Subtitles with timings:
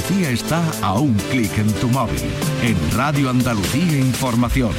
[0.00, 2.22] Andalucía está a un clic en tu móvil.
[2.62, 4.72] En Radio Andalucía Información.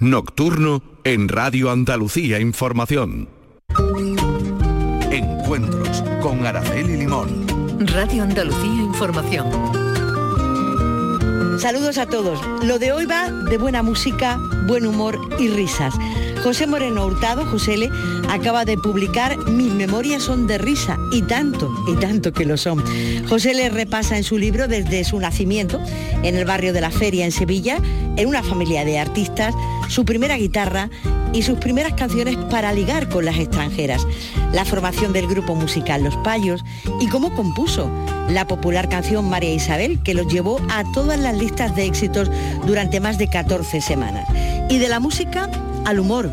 [0.00, 3.28] Nocturno en Radio Andalucía Información.
[5.12, 7.46] Encuentros con Araceli Limón.
[7.86, 9.46] Radio Andalucía Información.
[11.60, 12.40] Saludos a todos.
[12.64, 15.94] Lo de hoy va de buena música, buen humor y risas.
[16.42, 17.88] José Moreno Hurtado, José L.,
[18.28, 22.82] acaba de publicar Mis memorias son de risa, y tanto, y tanto que lo son.
[23.28, 25.80] José le repasa en su libro desde su nacimiento,
[26.24, 27.78] en el barrio de la Feria en Sevilla,
[28.16, 29.54] en una familia de artistas,
[29.88, 30.90] su primera guitarra
[31.32, 34.04] y sus primeras canciones para ligar con las extranjeras,
[34.52, 36.64] la formación del grupo musical Los Payos
[37.00, 37.88] y cómo compuso
[38.28, 42.30] la popular canción María Isabel que los llevó a todas las listas de éxitos
[42.66, 44.28] durante más de 14 semanas.
[44.68, 45.48] Y de la música
[45.84, 46.30] al humor,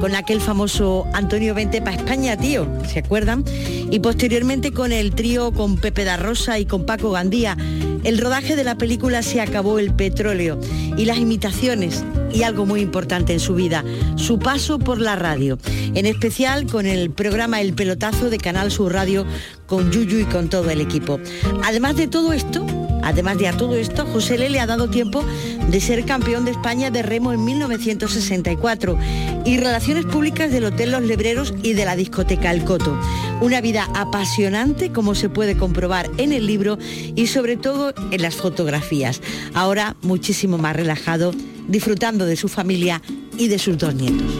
[0.00, 3.44] con aquel famoso Antonio Vente para España, tío, ¿se acuerdan?
[3.90, 7.56] Y posteriormente con el trío con Pepe da Rosa y con Paco Gandía.
[8.04, 10.60] El rodaje de la película Se acabó el petróleo
[10.96, 13.84] y las imitaciones y algo muy importante en su vida,
[14.16, 15.58] su paso por la radio,
[15.94, 19.26] en especial con el programa El Pelotazo de Canal Sur Radio
[19.66, 21.18] con Yuyu y con todo el equipo.
[21.64, 22.64] Además de todo esto,
[23.08, 24.50] Además de a todo esto, José L.
[24.50, 25.24] le ha dado tiempo
[25.68, 28.98] de ser campeón de España de remo en 1964
[29.44, 32.98] y relaciones públicas del Hotel Los Lebreros y de la discoteca El Coto.
[33.40, 36.78] Una vida apasionante como se puede comprobar en el libro
[37.14, 39.20] y sobre todo en las fotografías.
[39.54, 41.32] Ahora muchísimo más relajado,
[41.68, 43.02] disfrutando de su familia
[43.36, 44.32] y de sus dos nietos.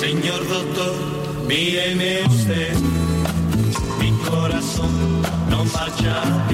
[0.00, 0.94] Señor doctor,
[1.46, 2.72] míreme usted,
[4.00, 6.46] mi corazón no marcha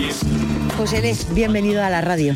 [0.76, 2.34] José Les, bienvenido a la radio.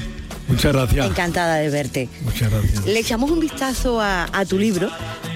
[0.51, 1.07] Muchas gracias.
[1.07, 2.09] Encantada de verte.
[2.23, 2.85] Muchas gracias.
[2.85, 4.91] Le echamos un vistazo a, tu libro,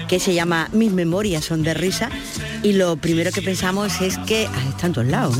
[0.07, 2.09] que se llama Mis memorias son de risa,
[2.63, 5.37] y lo primero que pensamos es que has estado en todos lados.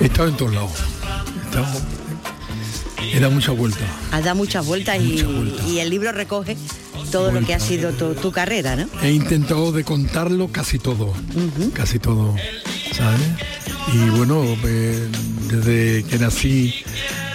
[0.00, 0.72] He estado en todos lados.
[3.12, 3.82] He dado muchas vueltas.
[4.12, 6.56] Has dado muchas vueltas, y, el libro recoge
[7.10, 8.86] todo lo que ha sido tu, carrera, ¿no?
[9.02, 11.12] He intentado de contarlo casi todo,
[11.72, 12.36] casi todo,
[12.92, 13.20] ¿sabes?
[13.92, 15.08] Y bueno, eh,
[15.48, 16.74] desde que nací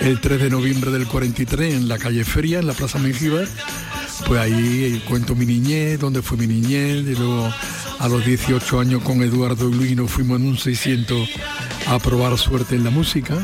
[0.01, 3.47] el 3 de noviembre del 43 en la calle Feria, en la Plaza Mengíbar,
[4.28, 7.51] pues ahí cuento mi niñez, dónde fue mi niñez, y luego
[8.00, 11.29] a los 18 años con Eduardo Luis nos fuimos en un 600
[11.88, 13.38] a probar suerte en la música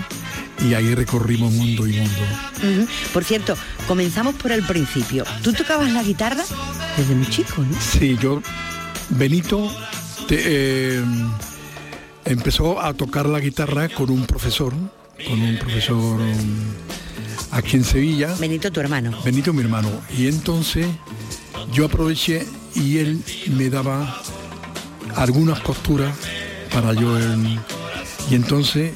[0.64, 2.88] y ahí recorrimos mundo y mundo.
[3.14, 3.56] Por cierto,
[3.88, 5.24] comenzamos por el principio.
[5.44, 6.44] ¿Tú tocabas la guitarra
[6.98, 7.76] desde muy chico, no?
[7.80, 8.42] Sí, yo,
[9.10, 9.72] Benito,
[10.28, 10.38] te,
[10.98, 11.04] eh,
[12.26, 14.74] empezó a tocar la guitarra con un profesor,
[15.28, 16.32] con un profesor um,
[17.52, 18.36] aquí en Sevilla.
[18.40, 19.22] Benito, tu hermano.
[19.24, 19.90] Benito, mi hermano.
[20.18, 20.88] Y entonces
[21.74, 22.46] yo aproveché
[22.76, 23.24] y él
[23.56, 24.22] me daba
[25.16, 26.16] algunas costuras
[26.74, 27.18] para yo...
[28.30, 28.94] y entonces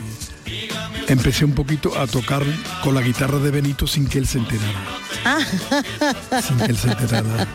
[1.08, 2.44] empecé un poquito a tocar
[2.84, 4.82] con la guitarra de Benito sin que él se enterara.
[5.26, 5.40] Ah.
[6.42, 7.48] Sin que él se enterara.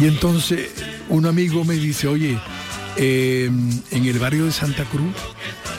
[0.00, 0.70] Y entonces
[1.08, 2.38] un amigo me dice, oye,
[2.96, 5.14] Em, en el barrio de Santa Cruz,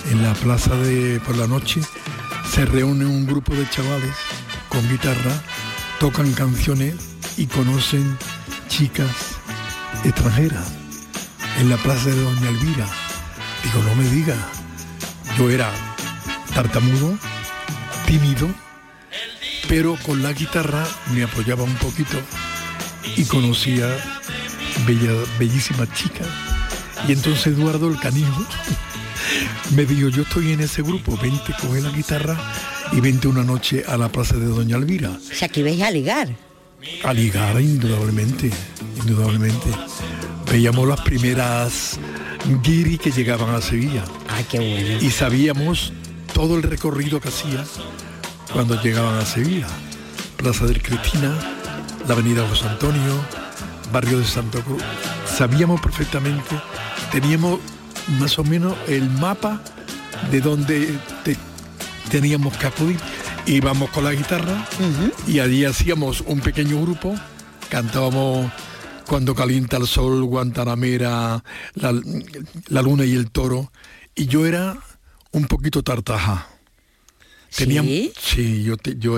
[0.10, 1.82] en la plaza de por la noche,
[2.50, 4.16] se reúne un grupo de chavales
[4.70, 5.32] con guitarra,
[6.00, 6.96] tocan canciones
[7.38, 8.18] y conocen
[8.68, 9.38] chicas
[10.04, 10.68] extranjeras
[11.60, 12.88] en la plaza de Doña Elvira.
[13.64, 14.36] Digo, no me diga,
[15.38, 15.70] yo era
[16.54, 17.18] tartamudo,
[18.06, 18.50] tímido,
[19.68, 22.18] pero con la guitarra me apoyaba un poquito
[23.16, 23.88] y conocía
[25.38, 26.28] bellísimas chicas
[27.08, 28.46] y entonces Eduardo el canijo
[29.76, 32.38] me dijo, yo estoy en ese grupo, vente, coge la guitarra
[32.92, 35.10] y vente una noche a la plaza de Doña Elvira.
[35.10, 36.30] O sea, que veis a ligar.
[37.04, 38.50] A ligar, indudablemente,
[39.00, 39.70] indudablemente.
[40.52, 42.00] Veíamos las primeras
[42.64, 44.04] guiri que llegaban a Sevilla.
[44.28, 45.02] Ah, qué bueno.
[45.02, 45.94] Y sabíamos
[46.34, 47.64] todo el recorrido que hacía
[48.52, 49.68] cuando llegaban a Sevilla.
[50.38, 51.38] Plaza del Cristina,
[52.08, 53.24] la avenida José Antonio,
[53.92, 54.82] barrio de Santa Cruz.
[55.26, 56.56] Sabíamos perfectamente
[57.12, 57.60] teníamos
[58.20, 59.62] más o menos el mapa
[60.32, 61.00] de donde
[62.10, 63.00] teníamos que acudir.
[63.46, 64.68] Íbamos con la guitarra
[65.28, 67.16] y allí hacíamos un pequeño grupo,
[67.70, 68.52] cantábamos
[69.08, 71.44] cuando calienta el sol, Guantanamera,
[71.74, 73.72] la, luna y el toro.
[74.16, 74.78] Y yo era
[75.32, 76.48] un poquito tartaja.
[77.50, 78.14] ¿Sí?
[78.18, 79.18] sí, yo, yo,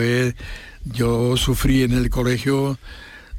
[0.85, 2.79] yo sufrí en el colegio,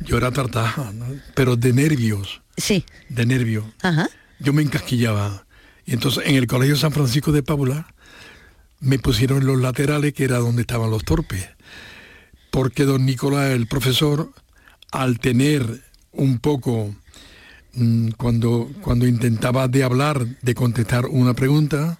[0.01, 0.93] yo era tartaja,
[1.35, 2.43] pero de nervios.
[2.57, 2.85] Sí.
[3.09, 3.65] De nervios.
[3.83, 4.09] Ajá
[4.39, 5.47] yo me encasquillaba.
[5.87, 7.87] Y entonces en el Colegio San Francisco de Paula
[8.81, 11.49] me pusieron en los laterales, que era donde estaban los torpes.
[12.51, 14.33] Porque don Nicolás, el profesor,
[14.93, 15.83] al tener
[16.13, 16.95] un poco,
[17.73, 21.99] mm, cuando, cuando intentaba de hablar, de contestar una pregunta,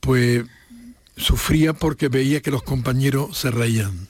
[0.00, 0.44] pues
[1.16, 4.08] sufría porque veía que los compañeros se reían,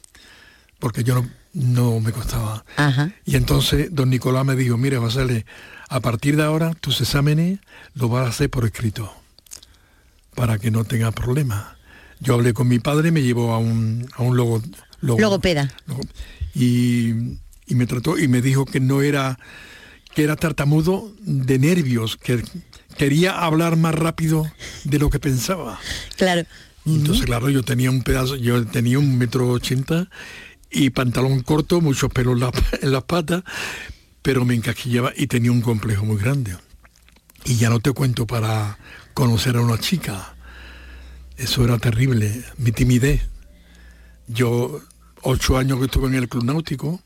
[0.78, 2.64] porque yo no, no me costaba.
[2.76, 3.12] Ajá.
[3.24, 5.46] Y entonces don Nicolás me dijo, mira, Basile,
[5.88, 7.58] a partir de ahora tus exámenes
[7.94, 9.12] los vas a hacer por escrito,
[10.34, 11.64] para que no tengas problemas.
[12.20, 14.62] Yo hablé con mi padre, me llevó a un, a un logo,
[15.00, 15.72] logo- Logopeda.
[15.86, 16.02] logo-
[16.54, 17.10] y,
[17.66, 19.38] y me trató y me dijo que no era
[20.14, 22.42] que era tartamudo de nervios, que
[22.96, 24.50] quería hablar más rápido
[24.84, 25.78] de lo que pensaba.
[26.16, 26.44] Claro.
[26.86, 30.08] Entonces, claro, yo tenía un pedazo, yo tenía un metro ochenta
[30.70, 32.40] y pantalón corto, muchos pelos
[32.82, 33.44] en las patas,
[34.22, 36.56] pero me encasquillaba y tenía un complejo muy grande.
[37.44, 38.78] Y ya no te cuento para
[39.14, 40.34] conocer a una chica.
[41.36, 43.22] Eso era terrible, mi timidez.
[44.26, 44.80] Yo,
[45.22, 47.00] ocho años que estuve en el Club Náutico,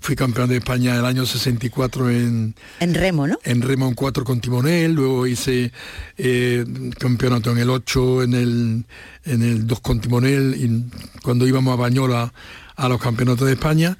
[0.00, 3.38] fui campeón de España el año 64 en, En remo, ¿no?
[3.44, 5.72] en remo en 4 con timonel, luego hice
[6.16, 6.64] eh,
[6.98, 8.84] campeonato en el 8, en el,
[9.24, 12.32] en el 2 con timonel, y cuando íbamos a Bañola
[12.76, 13.98] a los campeonatos de España,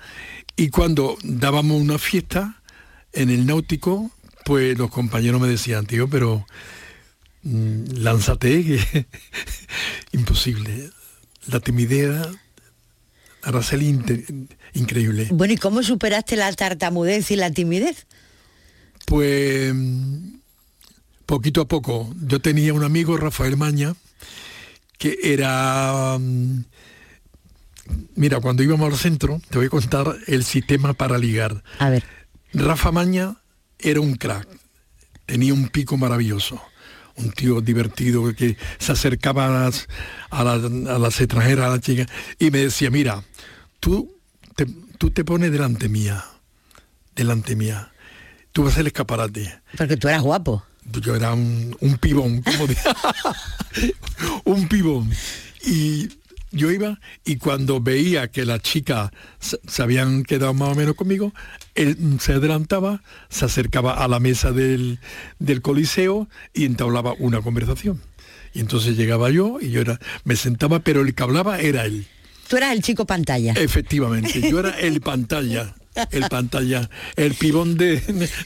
[0.56, 2.62] y cuando dábamos una fiesta
[3.12, 4.10] en el náutico,
[4.44, 6.46] pues los compañeros me decían, tío, pero
[7.42, 9.06] mm, lánzate, que
[10.12, 10.90] imposible.
[11.46, 12.26] La timidez,
[13.42, 14.00] Araceli,
[14.74, 15.28] increíble.
[15.30, 18.06] Bueno, ¿y cómo superaste la tartamudez y la timidez?
[19.04, 19.72] Pues
[21.26, 22.12] poquito a poco.
[22.22, 23.94] Yo tenía un amigo, Rafael Maña,
[24.98, 26.16] que era...
[26.18, 26.64] mm,
[28.14, 31.62] Mira, cuando íbamos al centro, te voy a contar el sistema para ligar.
[31.78, 32.04] A ver.
[32.52, 33.36] Rafa Maña
[33.78, 34.48] era un crack,
[35.26, 36.60] tenía un pico maravilloso,
[37.16, 39.86] un tío divertido que se acercaba a las,
[40.30, 42.06] a las, a las extranjeras, a las chicas,
[42.38, 43.22] y me decía, mira,
[43.80, 44.16] tú
[44.54, 44.66] te,
[44.98, 46.24] tú te pones delante mía,
[47.14, 47.92] delante mía,
[48.52, 49.60] tú vas el escaparate.
[49.76, 50.64] Porque tú eras guapo.
[51.02, 52.76] Yo era un, un pibón, como de-
[54.44, 55.10] un pibón.
[55.64, 56.08] Y
[56.50, 59.10] yo iba y cuando veía que las chicas
[59.40, 61.32] se, habían quedado más o menos conmigo,
[61.74, 64.98] él se adelantaba, se acercaba a la mesa del,
[65.38, 68.00] del coliseo y entablaba una conversación.
[68.54, 72.06] Y entonces llegaba yo y yo era, me sentaba, pero el que hablaba era él.
[72.48, 73.52] Tú eras el chico pantalla.
[73.52, 75.74] Efectivamente, yo era el pantalla,
[76.12, 78.00] el pantalla, el pibón de,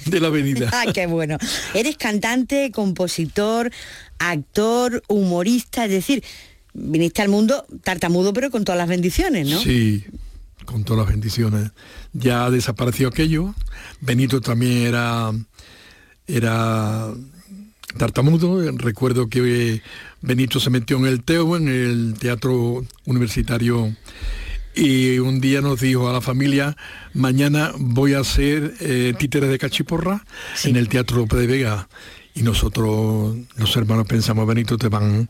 [0.06, 0.70] de la avenida.
[0.72, 1.36] Ah, qué bueno.
[1.74, 3.70] Eres cantante, compositor,
[4.18, 6.24] actor, humorista, es decir,
[6.72, 9.58] viniste al mundo tartamudo pero con todas las bendiciones, ¿no?
[9.60, 10.04] Sí,
[10.64, 11.70] con todas las bendiciones.
[12.12, 13.54] Ya desapareció aquello.
[14.00, 15.32] Benito también era,
[16.26, 17.08] era
[17.98, 18.70] tartamudo.
[18.76, 19.82] Recuerdo que
[20.20, 23.94] Benito se metió en el TEO, en el Teatro Universitario,
[24.74, 26.76] y un día nos dijo a la familia,
[27.12, 30.24] mañana voy a hacer eh, títeres de cachiporra
[30.54, 30.70] Sí.
[30.70, 31.88] en el Teatro López de Vega.
[32.34, 35.28] Y nosotros, los hermanos, pensamos, Benito, te van,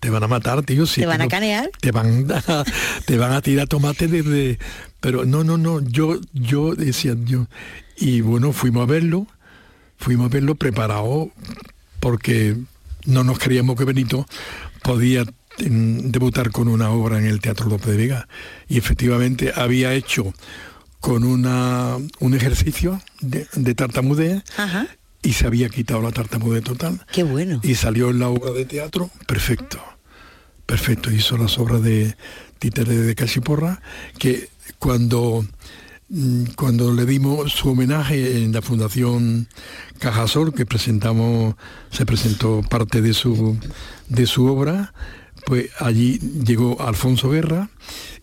[0.00, 0.84] te van a matar, tío.
[0.84, 1.70] si ¿Te van a canear?
[1.80, 2.64] te van a,
[3.06, 4.58] te van a tirar tomate desde
[5.00, 7.46] pero no no no yo yo decía yo
[7.96, 9.26] y bueno fuimos a verlo
[9.96, 11.30] fuimos a verlo preparado
[12.00, 12.56] porque
[13.06, 14.26] no nos creíamos que Benito
[14.82, 15.24] podía
[15.58, 18.28] debutar con una obra en el Teatro López de Vega
[18.68, 20.34] y efectivamente había hecho
[21.00, 24.86] con una un ejercicio de, de tartamudez Ajá.
[25.22, 27.60] Y se había quitado la tartamudez total Qué bueno.
[27.62, 29.80] y salió en la obra de teatro, perfecto,
[30.66, 32.16] perfecto, hizo las obras de
[32.58, 33.80] Títere de Cachiporra,
[34.18, 34.48] que
[34.78, 35.44] cuando,
[36.08, 39.48] mm, cuando le dimos su homenaje en la Fundación
[39.98, 41.54] Cajasol, que presentamos,
[41.90, 43.58] se presentó parte de su,
[44.08, 44.92] de su obra,
[45.46, 47.70] pues allí llegó Alfonso Guerra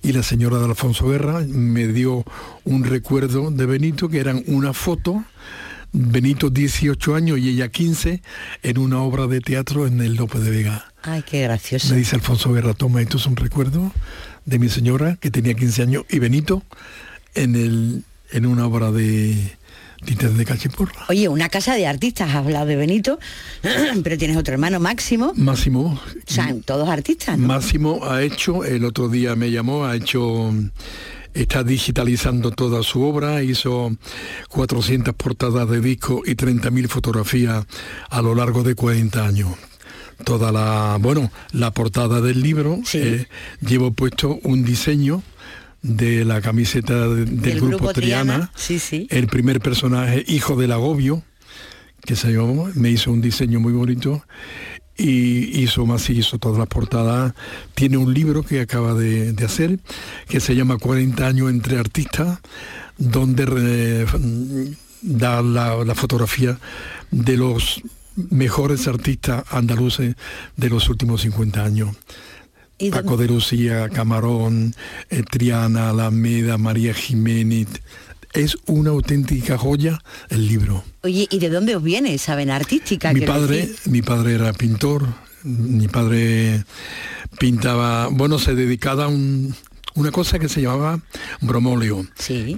[0.03, 2.23] y la señora de Alfonso Guerra me dio
[2.63, 5.23] un recuerdo de Benito, que eran una foto
[5.91, 8.21] Benito 18 años y ella 15
[8.63, 10.91] en una obra de teatro en el López de Vega.
[11.01, 11.89] Ay, qué gracioso.
[11.89, 13.91] Me dice Alfonso Guerra, toma, esto es un recuerdo
[14.45, 16.63] de mi señora que tenía 15 años y Benito
[17.35, 19.57] en, el, en una obra de
[20.05, 21.05] de Cachiporra.
[21.09, 23.19] Oye, una casa de artistas, has hablado de Benito,
[24.03, 25.33] pero tienes otro hermano, Máximo.
[25.35, 27.47] Máximo, O sea, todos artistas, ¿no?
[27.47, 30.53] Máximo ha hecho, el otro día me llamó, ha hecho,
[31.41, 33.95] está digitalizando toda su obra, hizo
[34.49, 37.65] 400 portadas de disco y 30.000 fotografías
[38.09, 39.49] a lo largo de 40 años.
[40.23, 42.97] Toda la, bueno, la portada del libro, Sí.
[43.01, 43.27] eh,
[43.61, 45.21] llevo puesto un diseño
[45.83, 49.07] de la camiseta de- del, Del grupo, grupo Triana, Triana, sí, sí.
[49.11, 51.23] el primer personaje, hijo del agobio,
[52.03, 54.23] que se llamó, me hizo un diseño muy bonito
[54.97, 57.33] y hizo más hizo todas las portadas.
[57.75, 59.79] Tiene un libro que acaba de, de hacer
[60.27, 62.39] que se llama 40 años entre artistas,
[62.97, 64.05] donde re-
[65.01, 66.57] da la, la fotografía
[67.11, 67.81] de los
[68.31, 70.15] mejores artistas andaluces
[70.55, 71.95] de los últimos 50 años.
[72.91, 74.75] Paco de Lucía, Camarón,
[75.09, 77.67] eh, Triana, Alameda, María Jiménez.
[78.37, 80.83] Es una auténtica joya el libro.
[81.01, 83.11] Oye, ¿y de dónde os viene esa vena artística?
[83.11, 85.07] Mi padre, mi padre era pintor,
[85.43, 86.63] mi padre
[87.39, 89.55] pintaba, bueno, se dedicaba a un,
[89.97, 90.99] una cosa que se llamaba
[91.41, 92.05] bromóleo,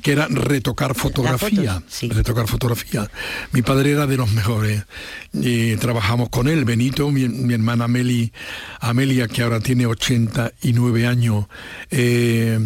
[0.02, 1.82] que era retocar fotografía.
[2.10, 3.10] Retocar fotografía.
[3.54, 4.84] Mi padre era de los mejores.
[5.32, 11.46] Y trabajamos con él, Benito, mi, hermana Amelia, que ahora tiene 89 años,
[11.92, 12.60] eh,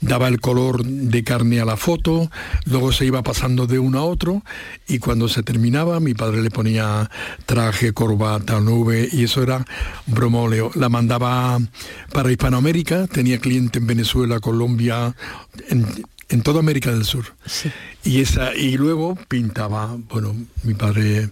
[0.00, 2.30] daba el color de carne a la foto,
[2.66, 4.44] luego se iba pasando de uno a otro
[4.86, 7.10] y cuando se terminaba mi padre le ponía
[7.46, 9.64] traje, corbata, nube y eso era
[10.06, 10.70] bromóleo.
[10.74, 11.58] La mandaba
[12.12, 15.14] para Hispanoamérica, tenía cliente en Venezuela la Colombia,
[15.68, 17.34] en, toda América del Sur.
[18.04, 21.30] Y, esa, y luego pintaba, bueno, mi padre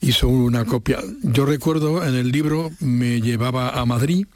[0.00, 1.00] hizo una copia.
[1.22, 4.26] Yo recuerdo en el libro me llevaba a Madrid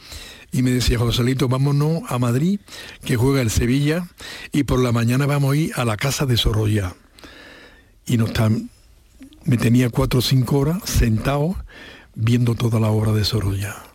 [0.53, 2.61] y me decía, Joselito, vámonos a Madrid,
[3.05, 4.09] que juega el Sevilla,
[4.53, 6.95] y por la mañana vamos a ir a la casa de Sorolla.
[8.07, 8.71] Y no están,
[9.45, 11.57] me tenía cuatro o cinco horas sentado
[12.15, 13.94] viendo toda la obra de Sorolla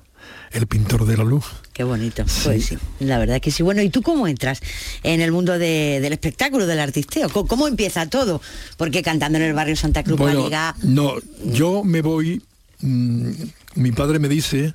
[0.51, 1.45] el pintor de la luz.
[1.73, 2.77] Qué bonito, pues sí.
[2.99, 3.63] la verdad que sí.
[3.63, 4.61] Bueno, ¿y tú cómo entras
[5.03, 7.29] en el mundo del espectáculo, del artisteo?
[7.29, 8.41] ¿Cómo, empieza todo?
[8.77, 10.49] Porque cantando en el barrio Santa Cruz bueno,
[10.83, 11.13] No,
[11.45, 12.41] yo me voy,
[12.81, 13.31] mm,
[13.75, 14.73] mi padre me dice,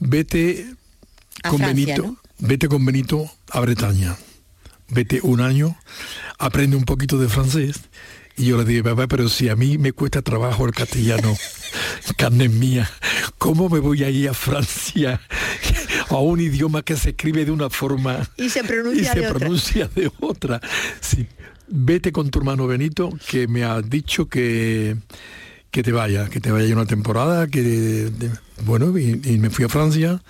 [0.00, 0.66] vete
[1.48, 4.16] con Benito, vete con Benito a Bretaña,
[4.88, 5.76] vete un año,
[6.38, 7.76] aprende un poquito de francés
[8.36, 11.36] y yo le dije, papá, pero si a mí me cuesta trabajo el castellano,
[12.16, 12.90] carne mía,
[13.38, 15.20] ¿cómo me voy a ir a Francia
[16.08, 20.60] a un idioma que se escribe de una forma y se pronuncia, de, otra.
[21.00, 21.26] Sí.
[21.66, 24.96] Vete con tu hermano Benito, que me ha dicho que,
[25.70, 28.10] que te vaya, que te vaya una temporada, que
[28.64, 30.22] bueno, y, me fui a Francia,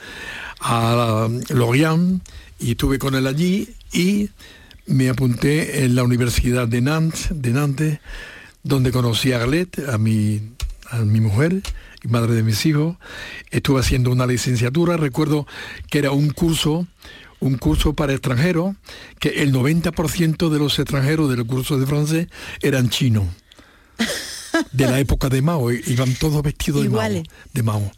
[0.60, 2.22] a Lorient,
[2.60, 4.30] y estuve con él allí y
[4.86, 7.98] me apunté en la Universidad de Nantes, de Nantes
[8.62, 10.40] donde conocí a Galette, a mi,
[10.90, 11.62] a mi mujer
[12.02, 12.96] y madre de mis hijos.
[13.50, 15.46] Estuve haciendo una licenciatura, recuerdo
[15.90, 16.86] que era un curso,
[17.40, 18.74] un curso para extranjeros,
[19.20, 22.28] que el 90% de los extranjeros del curso de francés
[22.60, 23.26] eran chinos.
[24.70, 27.22] De la época de Mao, iban todos vestidos de Mao,
[27.52, 27.90] de Mao.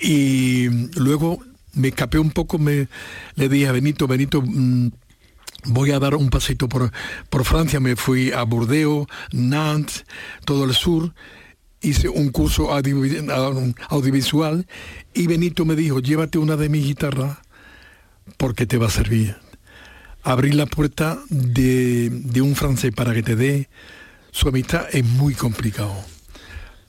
[0.00, 1.40] Y luego
[1.72, 2.88] me escapé un poco, me
[3.34, 4.90] le dije a Benito, Benito, mm,
[5.68, 6.90] voy a dar un pasito por,
[7.30, 10.04] por Francia, me fui a Bordeaux, Nantes,
[10.44, 11.14] todo el sur,
[11.80, 14.66] hice un curso audiovisual
[15.14, 17.38] y Benito me dijo, llévate una de mis guitarras
[18.36, 19.36] porque te va a servir.
[20.22, 23.68] Abrir la puerta de, de un francés para que te dé
[24.30, 25.94] su amistad es muy complicado.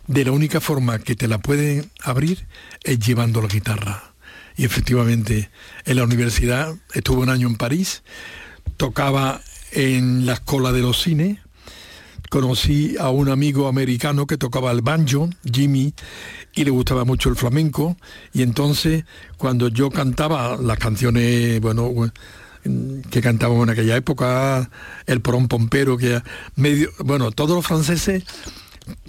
[0.08, 2.48] De la única forma que te la puede abrir
[2.84, 4.14] es llevando la guitarra.
[4.58, 5.50] Y efectivamente,
[5.86, 8.04] en la universidad estuve un año en París
[8.80, 9.42] tocaba
[9.74, 11.38] en la escuela de los cines,
[12.30, 15.94] conocí a un amigo americano que tocaba el banjo, Jimmy,
[16.56, 17.98] y le gustaba mucho el flamenco,
[18.34, 19.04] y entonces
[19.38, 21.92] cuando yo cantaba las canciones, bueno,
[23.12, 24.70] que cantábamos en aquella época,
[25.08, 26.22] el porón pompero, que
[26.56, 28.24] medio, bueno, todos los franceses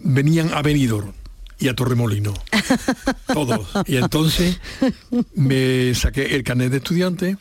[0.02, 1.12] venían a Benidorm
[1.60, 2.34] y a Torremolino.
[3.32, 3.68] Todos.
[3.86, 4.58] Y entonces
[5.36, 7.36] me saqué el carnet de estudiante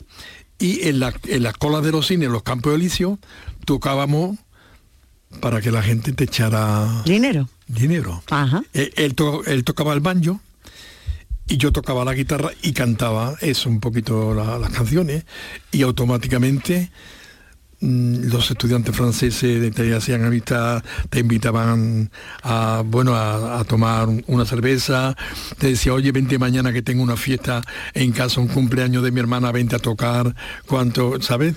[0.60, 3.18] y en la, en las colas de los cines, en los campos elíseos,
[3.64, 4.38] tocábamos
[5.40, 7.48] para que la gente te echara dinero.
[7.66, 8.22] Dinero.
[8.30, 8.62] Ajá.
[8.74, 10.40] Eh, él, él, tocaba el banjo
[11.48, 15.24] y yo tocaba la guitarra y cantaba eso un poquito las canciones
[15.72, 16.90] y automáticamente
[17.80, 22.10] los estudiantes franceses te hacían amistad, te invitaban
[22.42, 25.16] a, bueno, a, tomar una cerveza,
[25.58, 27.62] te decía, oye, vente mañana que tengo una fiesta
[27.94, 30.34] en casa, un cumpleaños de mi hermana, vente a tocar,
[30.66, 31.56] cuánto, ¿sabes?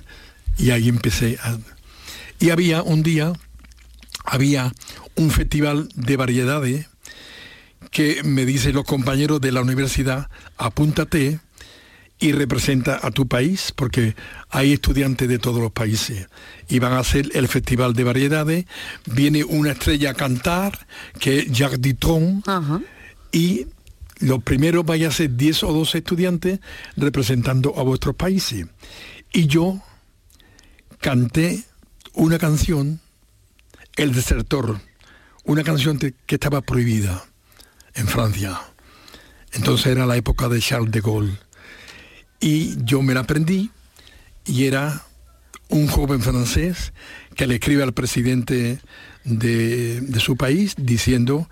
[0.58, 1.38] Y ahí empecé.
[2.39, 3.34] Y había un día,
[4.24, 4.72] había
[5.15, 6.88] un festival de variedades
[7.92, 11.39] que me dicen los compañeros de la universidad, apúntate,
[12.24, 14.15] y representa a tu país, porque
[14.50, 16.30] hay estudiantes de todos los países
[16.70, 18.65] y van a hacer el Festival de Variedades.
[19.06, 20.88] Viene una estrella a cantar,
[21.20, 22.42] que es Jacques Ditron,
[23.34, 23.68] y
[24.20, 26.60] los primeros vayan a ser 10 o 12 estudiantes
[26.96, 28.68] representando a vuestros países.
[29.34, 29.82] Y yo
[31.01, 31.62] canté
[32.13, 33.01] una canción,
[33.98, 34.80] El Desertor,
[35.44, 37.25] una canción que estaba prohibida
[37.96, 38.62] en Francia.
[39.51, 41.38] Entonces era la época de Charles de Gaulle
[42.44, 43.72] y yo me la aprendí
[44.46, 45.02] y era
[45.70, 46.92] un joven francés
[47.36, 48.80] que le escribe al presidente
[49.24, 51.50] de, su país diciendo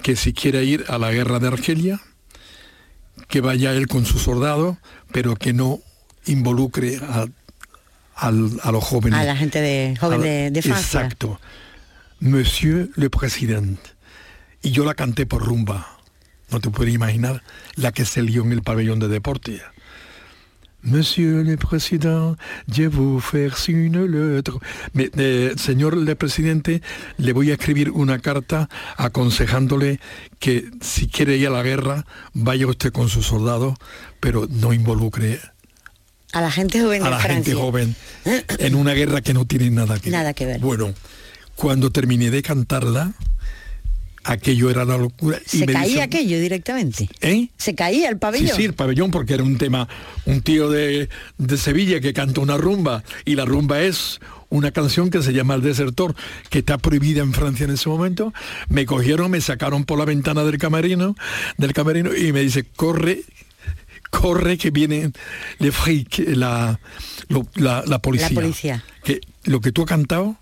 [0.00, 2.00] que si quiere ir a la guerra de Argelia,
[3.26, 4.76] que vaya él con sus soldados,
[5.12, 5.80] pero que no
[6.26, 9.18] involucre a, los jóvenes.
[9.18, 11.00] A la gente de joven A- de, de Francia.
[11.00, 11.40] Exacto.
[12.20, 13.76] Monsieur le Président.
[14.62, 15.98] Y yo la canté por rumba.
[16.50, 17.42] No te puedes imaginar
[17.74, 19.60] la que se lió en el pabellón de deporte.
[20.82, 22.36] Monsieur le Président,
[22.72, 24.58] je vous faire une lettre.
[24.94, 26.82] Me- eh, señor el presidente,
[27.18, 29.98] le voy a escribir una carta aconsejándole
[30.38, 33.74] que si quiere ir a la guerra, vaya usted con sus soldados,
[34.20, 35.40] pero no involucre
[36.32, 37.34] A la gente joven a la Francia.
[37.54, 40.60] gente joven en una guerra que no tiene nada que Nada que ver.
[40.60, 40.94] Bueno,
[41.56, 43.12] cuando terminé de cantarla,
[44.32, 45.38] aquello era la locura.
[45.46, 47.08] Se me caía dice- aquello directamente.
[47.20, 47.48] ¿Eh?
[47.56, 48.56] Se caía el Sí, pabellón.
[48.56, 49.88] sí, el pabellón, porque era un tema,
[50.26, 51.08] un tío de,
[51.38, 54.20] de Sevilla que canta una rumba, y la rumba es
[54.50, 56.14] una canción que se llama El Desertor,
[56.50, 58.32] que está prohibida en Francia en ese momento.
[58.68, 61.14] Me cogieron, me sacaron por la ventana del camerino,
[61.58, 63.22] del camerino, y me dice, corre,
[64.10, 65.10] corre que viene
[65.58, 66.80] le fric, la,
[67.28, 68.28] lo- la, la policía.
[68.30, 68.84] La policía.
[69.04, 70.36] Que lo que tú has cantado,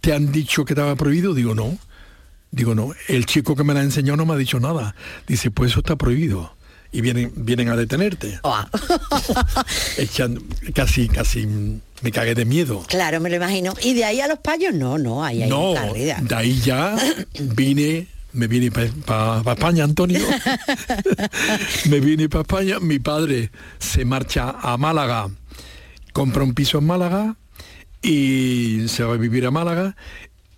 [0.00, 1.34] ¿te han dicho que estaba prohibido?
[1.34, 1.76] Digo, no.
[2.50, 4.94] Digo, no, el chico que me la enseñó no me ha dicho nada.
[5.26, 6.54] Dice, pues eso está prohibido.
[6.90, 8.38] Y vienen, vienen a detenerte.
[8.42, 8.56] Oh,
[9.98, 10.42] Echan-
[10.74, 11.46] casi, casi
[12.02, 12.82] me cagué de miedo.
[12.88, 13.74] claro, me lo imagino.
[13.82, 14.72] ¿Y de ahí a los payos?
[14.74, 16.18] No, no, ahí hay No, carrera.
[16.22, 16.96] de ahí ya
[17.40, 20.20] vine, me vine para España, Antonio.
[21.90, 22.78] me vine para España.
[22.80, 25.28] Mi padre se marcha a Málaga,
[26.12, 27.36] compra un piso en Málaga
[28.00, 29.96] y se va a vivir a Málaga.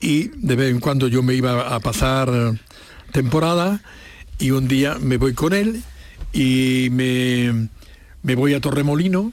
[0.01, 2.59] Y de vez en cuando yo me iba a pasar
[3.13, 3.83] temporada
[4.39, 5.83] y un día me voy con él
[6.33, 7.69] y me,
[8.23, 9.33] me voy a Torremolino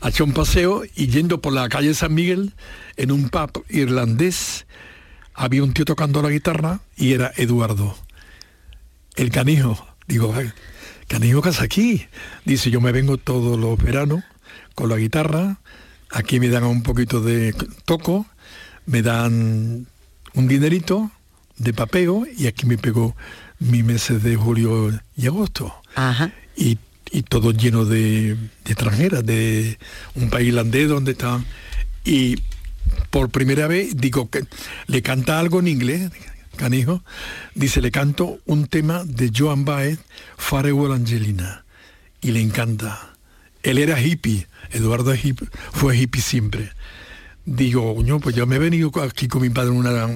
[0.00, 2.54] a echar un paseo y yendo por la calle San Miguel
[2.96, 4.66] en un pub irlandés
[5.34, 7.96] había un tío tocando la guitarra y era Eduardo,
[9.16, 9.86] el canijo.
[10.06, 10.52] Digo, "Ay,
[11.08, 12.06] canijo, ¿qué aquí?
[12.44, 14.22] Dice, yo me vengo todos los veranos
[14.74, 15.58] con la guitarra,
[16.10, 17.54] aquí me dan un poquito de
[17.84, 18.26] toco,
[18.86, 19.86] me dan
[20.34, 21.10] un dinerito
[21.56, 23.14] de papeo y aquí me pegó
[23.60, 26.32] mis meses de julio y agosto Ajá.
[26.56, 26.78] y,
[27.10, 29.78] y todo lleno de, de extranjeras, de
[30.16, 31.42] un país irlandés donde está.
[32.04, 32.36] Y
[33.10, 34.44] por primera vez digo que
[34.86, 36.10] le canta algo en inglés,
[36.56, 37.02] canijo,
[37.54, 39.98] dice, le canto un tema de Joan Baez,
[40.36, 41.64] Farewell Angelina,
[42.20, 43.14] y le encanta.
[43.62, 46.72] Él era hippie, Eduardo hippie, fue hippie siempre.
[47.46, 50.08] Digo, coño, pues yo me he venido aquí con mi padre una-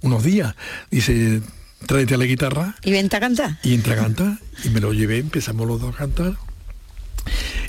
[0.00, 0.54] unos días.
[0.90, 1.42] Dice,
[1.86, 3.58] tráete la guitarra ¿Y vente a cantar?
[3.62, 6.36] y entra a cantar y me lo llevé, empezamos los dos a cantar.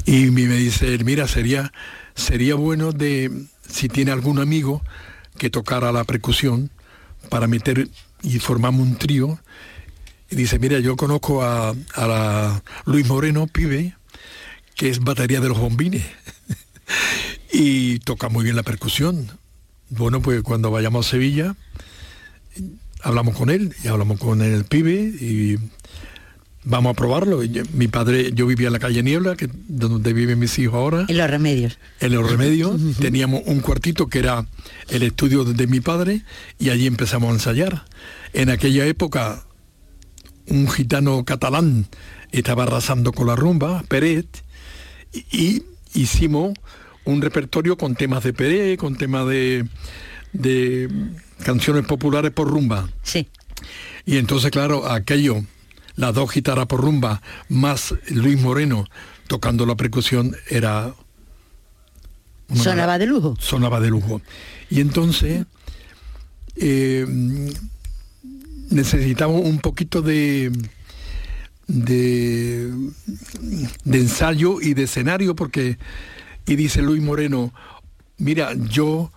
[0.06, 1.74] Y me me dice, mira, sería,
[2.16, 3.30] sería bueno de,
[3.68, 4.82] si tiene algún amigo
[5.38, 6.70] que tocara la percusión
[7.30, 7.90] para meter
[8.24, 9.38] y formamos un trío.
[10.30, 13.96] Y dice, mira, yo conozco a, a la Luis Moreno, pibe,
[14.76, 16.06] que es batería de los bombines.
[17.52, 19.30] y toca muy bien la percusión.
[19.90, 21.56] Bueno, pues cuando vayamos a Sevilla,
[23.02, 25.58] hablamos con él y hablamos con el pibe y
[26.64, 27.42] vamos a probarlo.
[27.74, 31.18] Mi padre, yo vivía en la calle Niebla, que donde viven mis hijos ahora, En
[31.18, 31.78] los remedios.
[32.02, 32.82] en los remedios.
[33.00, 34.46] Teníamos un cuartito que era
[34.90, 36.24] el estudio de mi padre
[36.60, 37.86] y allí empezamos a ensayar.
[38.34, 39.44] En aquella época,
[40.48, 41.88] un gitano catalán
[42.32, 44.28] estaba arrasando con la rumba, Peret,
[45.14, 46.54] y, y hicimos
[47.08, 49.66] un repertorio con temas de Peret, con temas de,
[50.34, 50.90] de
[51.44, 52.90] canciones populares por rumba.
[53.04, 53.28] Sí.
[54.06, 55.44] Y entonces, claro, aquello,
[55.96, 58.86] las dos guitarras por rumba, más Luis Moreno
[59.28, 60.94] tocando la percusión, era...
[62.50, 63.36] una- Sonaba de lujo.
[63.40, 64.22] Sonaba de lujo.
[64.70, 65.46] Y entonces
[66.56, 67.06] eh,
[68.70, 70.52] necesitamos un poquito de,
[71.68, 72.72] de,
[73.84, 75.78] de ensayo y de escenario porque,
[76.48, 77.54] y dice Luis Moreno,
[78.18, 79.12] mira, yo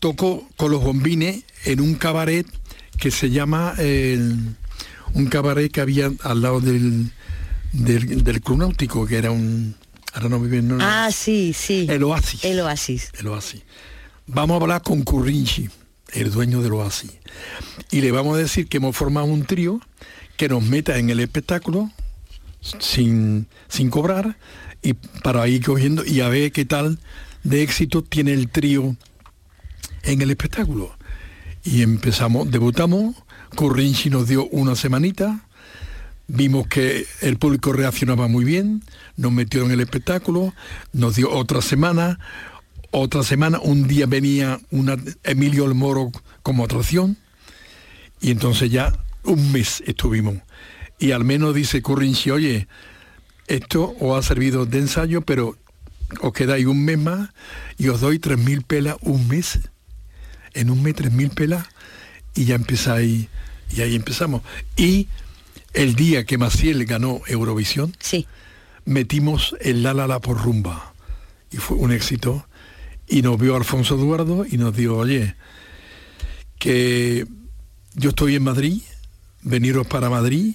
[0.00, 2.46] toco con los bombines en un cabaret
[2.98, 4.56] que se llama el-
[5.12, 7.10] un cabaret que había al lado del,
[7.72, 9.76] del, del Club Náutico, que era un...
[10.12, 10.68] Ahora no viven...
[10.68, 11.86] no- Ah, sí, sí.
[11.88, 12.44] el Oasis.
[12.44, 13.10] El oasis.
[13.18, 13.62] El Oasis.
[14.26, 15.68] Vamos a hablar con Currinchi,
[16.12, 17.12] el dueño del Oasis.
[17.90, 19.80] Y le vamos a decir que hemos formado un trío
[20.36, 21.90] que nos meta en el espectáculo
[22.78, 24.36] sin, sin cobrar
[24.84, 26.98] y para ir cogiendo y a ver qué tal
[27.42, 28.96] de éxito tiene el trío
[30.02, 30.94] en el espectáculo.
[31.64, 33.16] Y empezamos, debutamos,
[33.56, 35.48] Currinchi nos dio una semanita,
[36.28, 38.82] vimos que el público reaccionaba muy bien,
[39.16, 40.52] nos metió en el espectáculo,
[40.92, 42.18] nos dio otra semana,
[42.90, 47.16] otra semana, un día venía una, Emilio el Moro como atracción,
[48.20, 48.92] y entonces ya
[49.24, 50.36] un mes estuvimos.
[50.98, 52.68] y al menos dice Currinchi, oye,
[53.46, 55.56] esto os ha servido de ensayo, pero
[56.20, 57.30] os quedáis un mes más
[57.78, 59.58] y os doy 3.000 pelas un mes.
[60.54, 61.66] En un mes 3.000 pelas
[62.34, 63.28] y ya empezáis,
[63.74, 64.42] y ahí empezamos.
[64.76, 65.08] Y
[65.72, 68.26] el día que Maciel ganó Eurovisión, Sí.
[68.84, 70.94] metimos el La La La por rumba.
[71.50, 72.46] Y fue un éxito.
[73.06, 75.34] Y nos vio Alfonso Eduardo y nos dijo, oye,
[76.58, 77.26] que
[77.94, 78.80] yo estoy en Madrid,
[79.42, 80.54] veniros para Madrid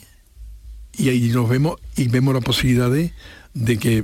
[1.00, 3.14] y ahí nos vemos y vemos la posibilidad de,
[3.54, 4.04] de que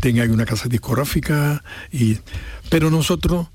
[0.00, 1.62] tengáis una casa discográfica.
[1.92, 2.18] Y,
[2.70, 3.48] pero nosotros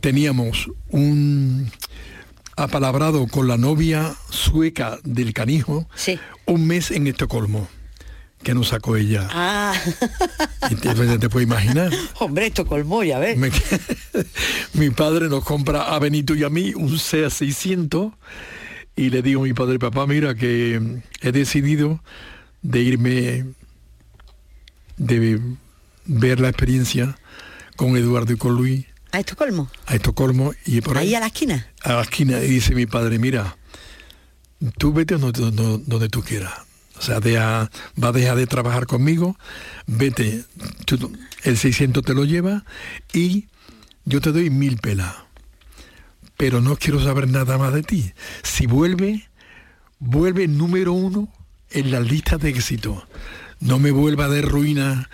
[0.00, 1.70] teníamos un
[2.56, 6.18] apalabrado con la novia sueca del canijo Sí.
[6.46, 7.68] un mes en Estocolmo
[8.42, 9.28] que nos sacó ella.
[9.32, 9.74] Ah,
[10.70, 11.90] Y te, pues, te puedes imaginar.
[12.20, 13.36] hombre, esto colmó, ya ves.
[13.36, 13.50] Me-
[14.74, 18.12] mi padre nos compra a Benito y a mí un SEA 600
[18.98, 22.02] y le digo a mi padre, papá, mira que mm, he decidido
[22.62, 23.46] de irme,
[24.96, 25.40] de
[26.06, 27.16] ver la experiencia
[27.76, 29.70] con Eduardo y con Luis ¿A Estocolmo?
[29.86, 31.66] a Estocolmo y por ahí, Ahí a la esquina.
[31.82, 33.56] a la esquina y dice mi padre, mira,
[34.76, 36.52] tú vete donde, donde- donde tú quieras.
[36.98, 37.70] O sea, deja-
[38.02, 39.38] va a dejar de trabajar conmigo,
[39.86, 40.44] vete,
[40.84, 42.64] tú- el 600 te lo lleva
[43.14, 43.46] y
[44.04, 45.14] yo te doy mil pelas.
[46.38, 48.12] Pero no quiero saber nada más de ti.
[48.42, 49.28] Si vuelve,
[49.98, 51.28] vuelve número uno
[51.70, 53.06] en las listas de éxito.
[53.60, 55.10] No me vuelva de ruina,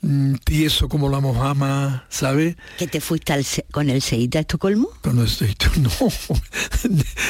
[0.00, 2.56] mm, tieso como la mojama, ¿sabes?
[2.78, 4.88] ¿Que te fuiste al con el Seita a Estocolmo?
[5.02, 5.90] Cuando estoy no.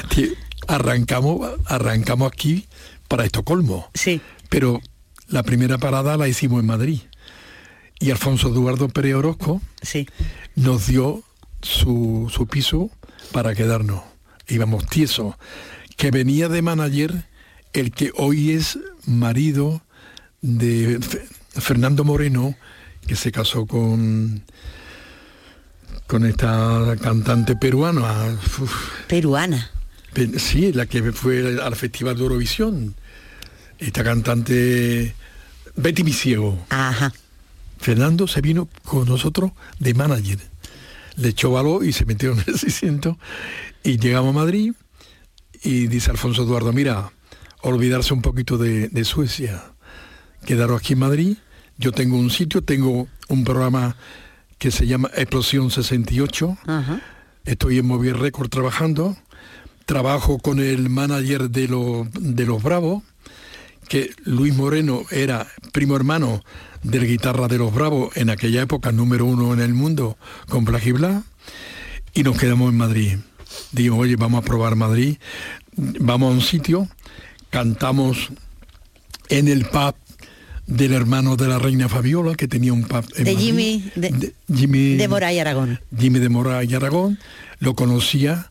[0.09, 0.29] Tío,
[0.69, 2.67] arrancamos, arrancamos aquí
[3.09, 3.91] para Estocolmo.
[3.95, 4.21] Sí.
[4.49, 4.81] Pero
[5.27, 7.01] la primera parada la hicimos en Madrid.
[7.99, 10.07] Y Alfonso Eduardo Pérez Orozco Sí.
[10.55, 11.25] nos dio
[11.63, 12.91] su, su piso
[13.37, 14.01] para quedarnos.
[14.49, 15.35] Íbamos tiesos.
[15.99, 17.27] Que venía de manager
[17.75, 19.83] el que hoy es marido
[20.41, 21.27] de Fe-
[21.61, 22.55] Fernando Moreno,
[23.07, 24.43] que se casó con
[26.07, 28.39] con esta cantante peruana.
[28.59, 28.73] Uf,
[29.07, 29.71] Peruana.
[30.15, 32.95] Pe- Sí, la que fue al Festival de Eurovisión.
[33.79, 35.15] Esta cantante
[35.77, 36.65] Betty Misiego.
[36.71, 37.13] Ajá.
[37.79, 40.39] Fernando se vino con nosotros de manager.
[41.17, 43.17] Le echó valor y se metió en el 600.
[43.83, 44.73] Y llegamos a Madrid
[45.63, 47.13] y dice Alfonso Eduardo, mira,
[47.63, 49.63] olvidarse un poquito de, de Suecia.
[50.45, 51.37] Quedaros aquí en Madrid.
[51.79, 53.97] Yo tengo un sitio, tengo un programa
[54.59, 56.59] que se llama Explosión 68.
[56.67, 57.01] Ajá.
[57.45, 59.17] Estoy en Movier Record trabajando.
[59.85, 63.05] Trabajo con el manager de, los de los Bravos,
[63.89, 66.43] que Luis Moreno era primo hermano
[66.91, 70.17] del guitarra de los Bravos en aquella época, número uno en el mundo,
[70.49, 71.23] con Black y.
[72.15, 73.17] Y nos quedamos en Madrid.
[73.73, 75.17] Digo, oye, vamos a probar Madrid.
[75.77, 76.89] Vamos a un sitio,
[77.51, 78.31] cantamos
[79.29, 79.95] en el pub
[80.67, 83.47] del hermano de la reina Fabiola, que tenía un pub en De Madrid.
[83.47, 85.81] Jimmy- de- Jimmy De Moray Aragón.
[85.97, 87.19] Jimmy de Mora y Aragón,
[87.61, 88.51] lo conocía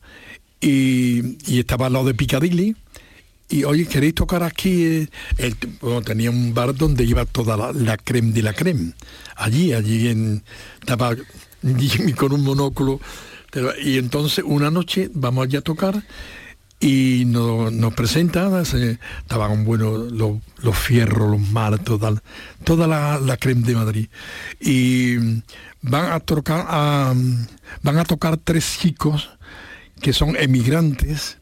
[0.62, 2.76] y, y estaba al lado de Piccadilly.
[3.50, 4.86] Y oye, ¿queréis tocar aquí?
[4.86, 5.10] eh?
[5.38, 8.94] Él, bueno, tenía un bar donde iba toda la, la creme de la creme.
[9.36, 10.44] Allí, allí en,
[10.80, 11.16] estaba
[12.16, 13.00] con un monóculo.
[13.84, 16.04] Y entonces una noche vamos allá a tocar
[16.80, 22.22] y nos, nos presentan, se- estaban buenos los, los fierros, los martos, tal,
[22.66, 24.08] toda la, la creme de Madrid.
[24.60, 25.16] Y
[25.82, 27.14] van a tocar a,
[27.84, 29.30] van a tocar tres chicos
[30.02, 31.38] que son emigrantes,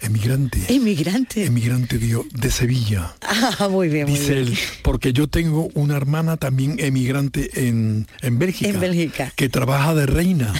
[0.00, 1.44] emigrantes, Inmigrante.
[1.44, 3.14] emigrante digo, de Sevilla.
[3.22, 4.48] Ah, muy bien, muy Dice bien.
[4.48, 8.70] él, porque yo tengo una hermana también emigrante en, en Bélgica.
[8.70, 9.32] En Bélgica.
[9.36, 10.52] Que trabaja de reina.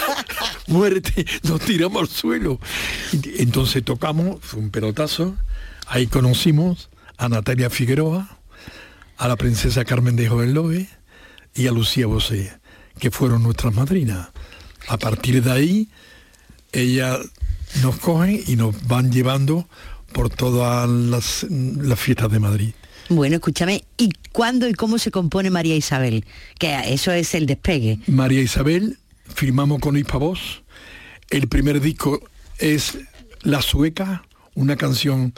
[0.66, 2.60] Muerte, nos tiramos al suelo.
[3.38, 5.36] Entonces tocamos, fue un pelotazo.
[5.86, 8.38] Ahí conocimos a Natalia Figueroa,
[9.16, 10.88] a la princesa Carmen de Jovenlobe
[11.54, 12.52] y a Lucía Bosé,
[12.98, 14.28] que fueron nuestras madrinas.
[14.88, 15.88] A partir de ahí,
[16.72, 17.18] ellas
[17.82, 19.68] nos cogen y nos van llevando
[20.12, 22.72] por todas las, las fiestas de Madrid.
[23.08, 26.24] Bueno, escúchame, ¿y cuándo y cómo se compone María Isabel?
[26.58, 27.98] Que eso es el despegue.
[28.06, 28.98] María Isabel,
[29.34, 30.62] firmamos con Hispavoz.
[31.28, 32.20] El primer disco
[32.58, 32.98] es
[33.42, 34.22] La Sueca,
[34.54, 35.32] una canción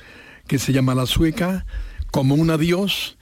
[0.46, 1.64] que se llama La Sueca,
[2.10, 3.16] como un adiós.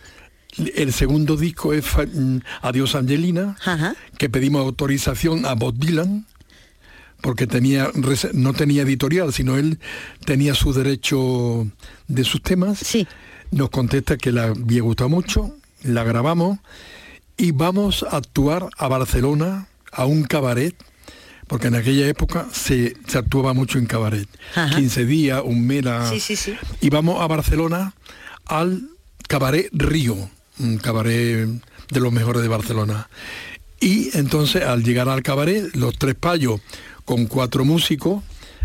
[0.75, 3.95] El segundo disco es mm, Adiós Angelina, Ajá.
[4.19, 6.27] que pedimos autorización a Bob Dylan,
[7.23, 7.91] porque tenía,
[8.33, 9.79] no tenía editorial, sino él
[10.25, 11.67] tenía su derecho
[12.09, 12.79] de sus temas.
[12.79, 13.07] Sí.
[13.51, 16.59] Nos contesta que le había gustado mucho, la grabamos
[17.37, 20.75] y vamos a actuar a Barcelona, a un cabaret,
[21.49, 24.29] porque en aquella época se, se actuaba mucho en cabaret.
[24.55, 24.77] Ajá.
[24.77, 25.85] 15 días, un mes.
[25.85, 26.55] la- Sí, sí, sí.
[26.81, 27.95] Y vamos a Barcelona
[28.47, 28.83] al
[29.27, 30.17] cabaret Río,
[30.59, 31.49] un cabaret
[31.91, 33.09] de los mejores de Barcelona.
[33.81, 36.61] Y entonces al llegar al cabaret, los tres payos
[37.05, 38.23] con cuatro músicos,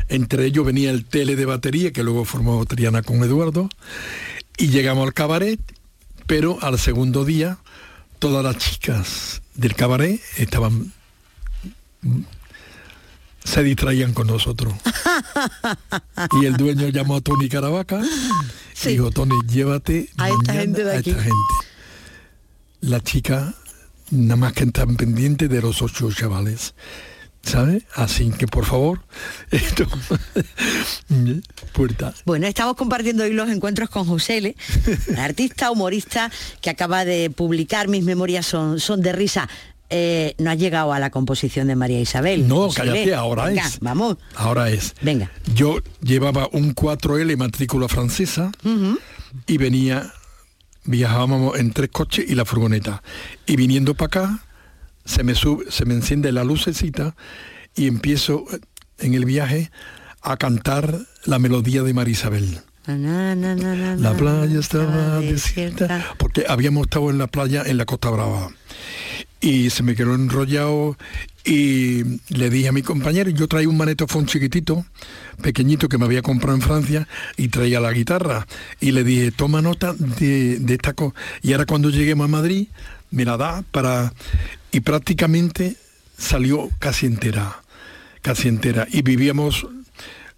[0.09, 3.69] entre ellos venía el tele de batería, que luego formó Triana con Eduardo,
[4.57, 5.59] y llegamos al cabaret,
[6.27, 7.57] pero al segundo día
[8.19, 10.93] todas las chicas del cabaret estaban
[13.43, 14.73] se distraían con nosotros.
[16.41, 18.01] y el dueño llamó a Tony Caravaca
[18.73, 18.89] Sí.
[18.89, 21.11] y dijo, Tony, llévate A esta gente de a aquí".
[21.11, 21.37] esta gente.
[22.81, 23.53] La chica
[24.11, 26.73] nada más que están pendientes de los ocho chavales.
[27.45, 27.83] ¿Sabes?
[27.93, 29.01] Así que por favor,
[29.51, 29.87] esto
[31.73, 32.13] puerta.
[32.25, 34.55] Bueno, estamos compartiendo hoy los encuentros con José L,
[35.17, 36.31] artista, humorista,
[36.61, 39.47] que acaba de publicar Mis memorias son, son de risa.
[39.91, 42.47] Eh, no has llegado a la composición de María Isabel.
[42.47, 43.79] No, José cállate, ahora Venga, es.
[43.79, 44.17] Vamos.
[44.35, 44.95] Ahora es.
[45.01, 45.29] Venga.
[45.53, 48.51] Yo llevaba un 4L matrícula francesa
[49.45, 50.11] y venía,
[50.85, 53.03] viajábamos en tres coches y la furgoneta.
[53.45, 54.44] Y viniendo para acá,
[55.05, 57.15] se me sube, se me enciende la lucecita
[57.75, 58.59] y empiezo eh,
[58.99, 59.71] en el viaje
[60.21, 62.59] a cantar la melodía de María Isabel.
[62.87, 66.13] Na, na, na, na, La playa estaba desierta.
[66.17, 68.49] porque habíamos estado en la playa en la Costa Brava.
[69.41, 70.97] Y se me quedó enrollado
[71.43, 74.85] y le dije a mi compañero, yo traía un manetofón chiquitito,
[75.41, 78.47] pequeñito que me había comprado en Francia y traía la guitarra.
[78.79, 82.67] Y le dije, toma nota de, de esta cosa y ahora cuando lleguemos a Madrid
[83.11, 84.13] me la da para
[84.71, 85.75] y prácticamente
[86.17, 87.61] salió casi entera,
[88.21, 89.67] casi entera y vivíamos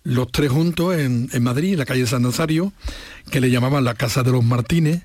[0.08, 2.72] los tres juntos en, en Madrid, en la calle San Nazario,
[3.30, 5.04] que le llamaban la Casa de los Martínez,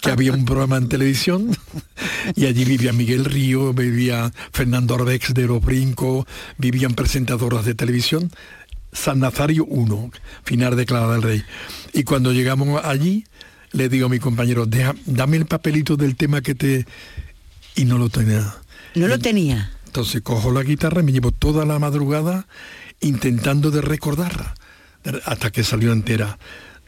[0.00, 1.50] que había un programa en televisión,
[2.36, 6.26] y allí vivía Miguel Río, vivía Fernando Arbex de Los Brincos,
[6.58, 8.30] vivían presentadoras de televisión,
[8.92, 10.12] San Nazario 1,
[10.44, 11.44] final de Clara del Rey.
[11.92, 13.24] Y cuando llegamos allí,
[13.74, 16.86] le digo a mi compañero, "Deja- dame el papelito del tema que te...
[17.76, 18.54] Y no lo tenía.
[18.94, 19.70] No lo tenía.
[19.86, 22.46] Entonces cojo la guitarra y me llevo toda la madrugada
[23.00, 24.54] intentando de recordar
[25.04, 26.38] de- hasta que salió entera.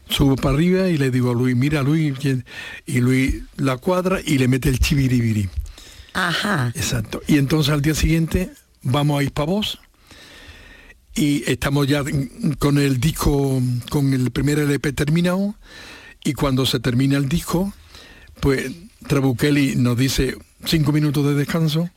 [0.08, 2.44] Subo para arriba y le digo a Luis, mira Luis, y-
[2.86, 5.48] y Luis la cuadra y le mete el chibiribiri.
[6.14, 6.72] Ajá.
[6.74, 7.20] Exacto.
[7.26, 8.50] Y entonces al día siguiente
[8.82, 9.80] vamos a Hispavos
[11.14, 12.04] y estamos ya
[12.58, 15.54] con el disco, con el primer LP terminado
[16.26, 17.72] y cuando se termina el disco,
[18.40, 18.70] pues
[19.06, 21.88] Trabuchelli nos dice cinco minutos de descanso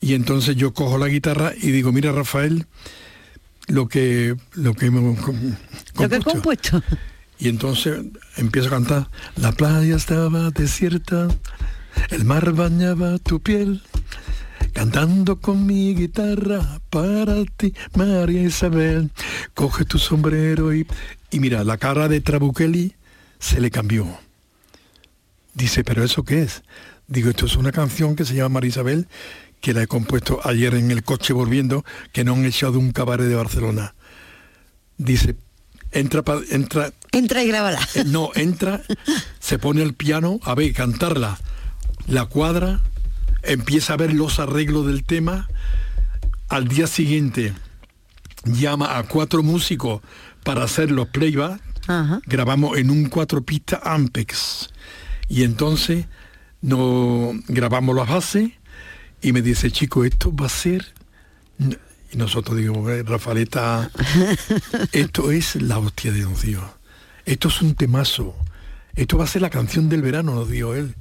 [0.00, 2.66] y entonces yo cojo la guitarra y digo, mira Rafael,
[3.66, 5.36] lo que lo que hemos com-
[5.98, 6.32] Lo que he compuesto".
[6.80, 6.82] compuesto.
[7.38, 8.00] Y entonces
[8.36, 11.28] empiezo a cantar, la playa estaba desierta,
[12.10, 13.80] el mar bañaba tu piel,
[14.72, 19.10] cantando con mi guitarra para ti, María Isabel,
[19.54, 20.86] coge tu sombrero y...
[21.30, 22.94] Y mira, la cara de Trabuchelli
[23.38, 24.06] se le cambió.
[25.54, 26.62] Dice, ¿pero eso qué es?
[27.06, 29.08] Digo, esto es una canción que se llama María Isabel,
[29.60, 33.26] que la he compuesto ayer en el coche volviendo, que no han echado un cabaret
[33.26, 33.94] de Barcelona.
[34.98, 35.36] Dice,
[35.92, 37.80] entra, pa- entra Entra y grábala.
[37.94, 38.82] eh, no, entra,
[39.40, 41.38] se pone el piano, a ver, cantarla,
[42.06, 42.82] la cuadra,
[43.42, 45.48] empieza a ver los arreglos del tema,
[46.48, 47.52] al día siguiente
[48.44, 50.00] llama a cuatro músicos
[50.44, 52.20] para hacer los playback, Ajá.
[52.26, 54.70] grabamos en un cuatro pistas Ampex.
[55.28, 56.06] Y entonces
[56.60, 58.50] no grabamos las bases
[59.20, 60.86] y me dice chico esto va a ser
[62.10, 63.90] y nosotros digo "Eh, Rafaelita
[64.92, 66.64] esto es la hostia de Don Dios
[67.26, 68.34] esto es un temazo.
[68.96, 70.94] Esto va a ser la canción del verano nos dijo él.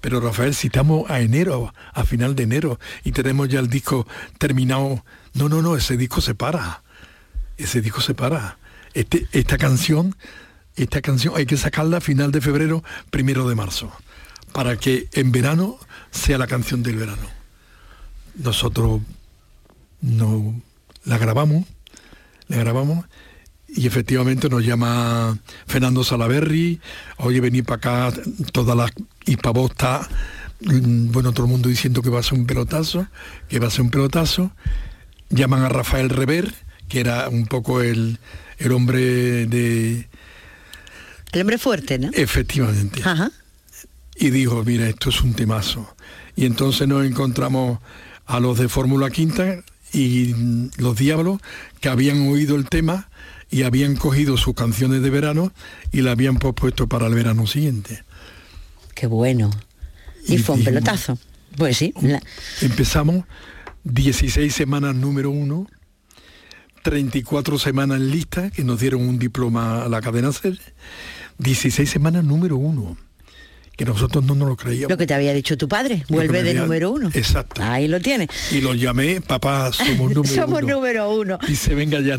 [0.00, 4.06] Pero Rafael si estamos a enero a final de enero y tenemos ya el disco
[4.38, 5.04] terminado.
[5.34, 6.82] No no no ese disco se para.
[7.58, 8.58] Ese disco se para.
[8.96, 10.16] Este, esta canción,
[10.74, 13.92] esta canción hay que sacarla a final de febrero, primero de marzo,
[14.52, 15.78] para que en verano
[16.10, 17.28] sea la canción del verano.
[18.36, 19.02] Nosotros
[20.00, 20.62] no
[21.04, 21.66] la grabamos,
[22.48, 23.04] la grabamos
[23.68, 26.80] y efectivamente nos llama Fernando Salaberry,
[27.18, 28.90] oye venir para acá, toda la
[29.26, 30.08] hispavoz está,
[30.62, 33.06] mm, bueno, todo el mundo diciendo que va a ser un pelotazo,
[33.46, 34.52] que va a ser un pelotazo,
[35.28, 36.54] llaman a Rafael Rever,
[36.88, 38.18] que era un poco el,
[38.58, 40.08] el hombre de...
[41.32, 42.10] El hombre fuerte, ¿no?
[42.12, 43.02] Efectivamente.
[43.04, 43.30] Ajá.
[44.16, 45.94] Y dijo, mira, esto es un temazo.
[46.36, 47.78] Y entonces nos encontramos
[48.26, 50.34] a los de Fórmula Quinta y
[50.78, 51.40] los Diablos,
[51.80, 53.08] que habían oído el tema
[53.50, 55.52] y habían cogido sus canciones de verano
[55.92, 58.02] y la habían pospuesto para el verano siguiente.
[58.94, 59.50] Qué bueno.
[60.26, 61.18] Y, Y fue un dijimos- pelotazo.
[61.56, 61.92] Pues sí.
[62.00, 62.22] la-
[62.62, 63.24] Empezamos,
[63.84, 65.68] 16 semanas número uno,
[66.86, 70.56] 34 semanas en lista, que nos dieron un diploma a la cadena SER,
[71.38, 72.96] 16 semanas número uno
[73.76, 74.90] que nosotros no nos lo creíamos.
[74.90, 77.10] Lo que te había dicho tu padre, vuelve de número uno.
[77.12, 77.60] Exacto.
[77.62, 78.28] Ahí lo tiene.
[78.52, 80.76] Y lo llamé, papá, somos número somos uno.
[80.76, 81.38] número uno.
[81.48, 82.18] Y se venga ya.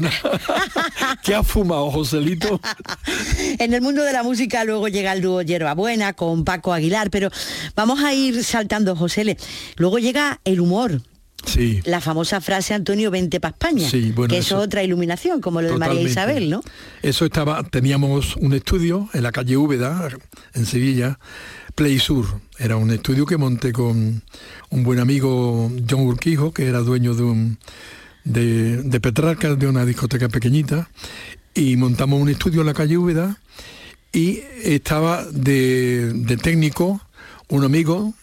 [1.24, 2.60] ¿Qué ha fumado, Joselito?
[3.60, 5.42] en el mundo de la música luego llega el dúo
[5.78, 7.30] Buena con Paco Aguilar, pero
[7.74, 9.38] vamos a ir saltando, José.
[9.78, 11.02] Luego llega el humor.
[11.48, 11.82] Sí.
[11.86, 13.90] La famosa frase Antonio, vente para España.
[13.90, 16.62] Sí, bueno, que eso, es otra iluminación, como lo de María Isabel, ¿no?
[17.02, 20.10] Eso estaba, teníamos un estudio en la calle Úbeda,
[20.54, 21.20] en Sevilla,
[21.74, 22.26] Play Sur.
[22.60, 24.22] Era un estudio que monté con
[24.70, 27.58] un buen amigo John Urquijo, que era dueño de un
[28.26, 30.90] de, Petrarca, de una discoteca pequeñita,
[31.54, 33.38] y montamos un estudio en la calle Úbeda
[34.12, 37.02] y estaba de, de técnico
[37.50, 38.14] un amigo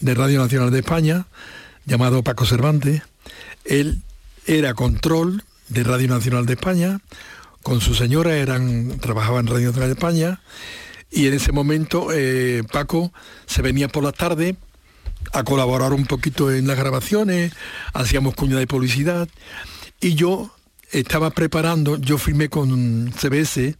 [0.00, 1.26] de Radio Nacional de España,
[1.88, 3.02] llamado Paco Cervantes.
[3.64, 4.02] Él
[4.46, 7.00] era control de Radio Nacional de España,
[7.62, 10.40] con su señora eran, trabajaba en Radio Nacional de España,
[11.10, 13.12] y en ese momento eh, Paco
[13.46, 14.56] se venía por la tarde
[15.32, 17.52] a colaborar un poquito en las grabaciones,
[17.94, 19.28] hacíamos cuña de publicidad,
[20.00, 20.54] y yo
[20.92, 23.76] estaba preparando, yo firmé con CBS,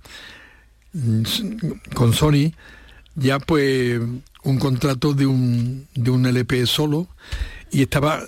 [0.94, 1.22] mm,
[1.94, 2.52] con Sony,
[3.14, 4.00] ya pues
[4.44, 7.08] un contrato de un, de un LP solo,
[7.70, 8.22] y estaba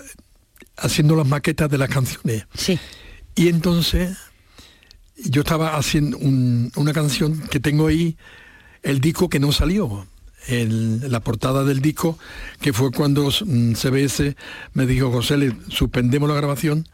[0.77, 2.45] haciendo las maquetas de las canciones.
[2.53, 2.79] Sí.
[3.35, 4.17] Y entonces
[5.15, 8.17] yo estaba haciendo una canción que tengo ahí,
[8.83, 10.07] el disco que no salió.
[10.47, 12.17] la portada del disco,
[12.61, 14.35] que fue cuando mm, CBS
[14.73, 16.87] me dijo, José, le suspendemos la grabación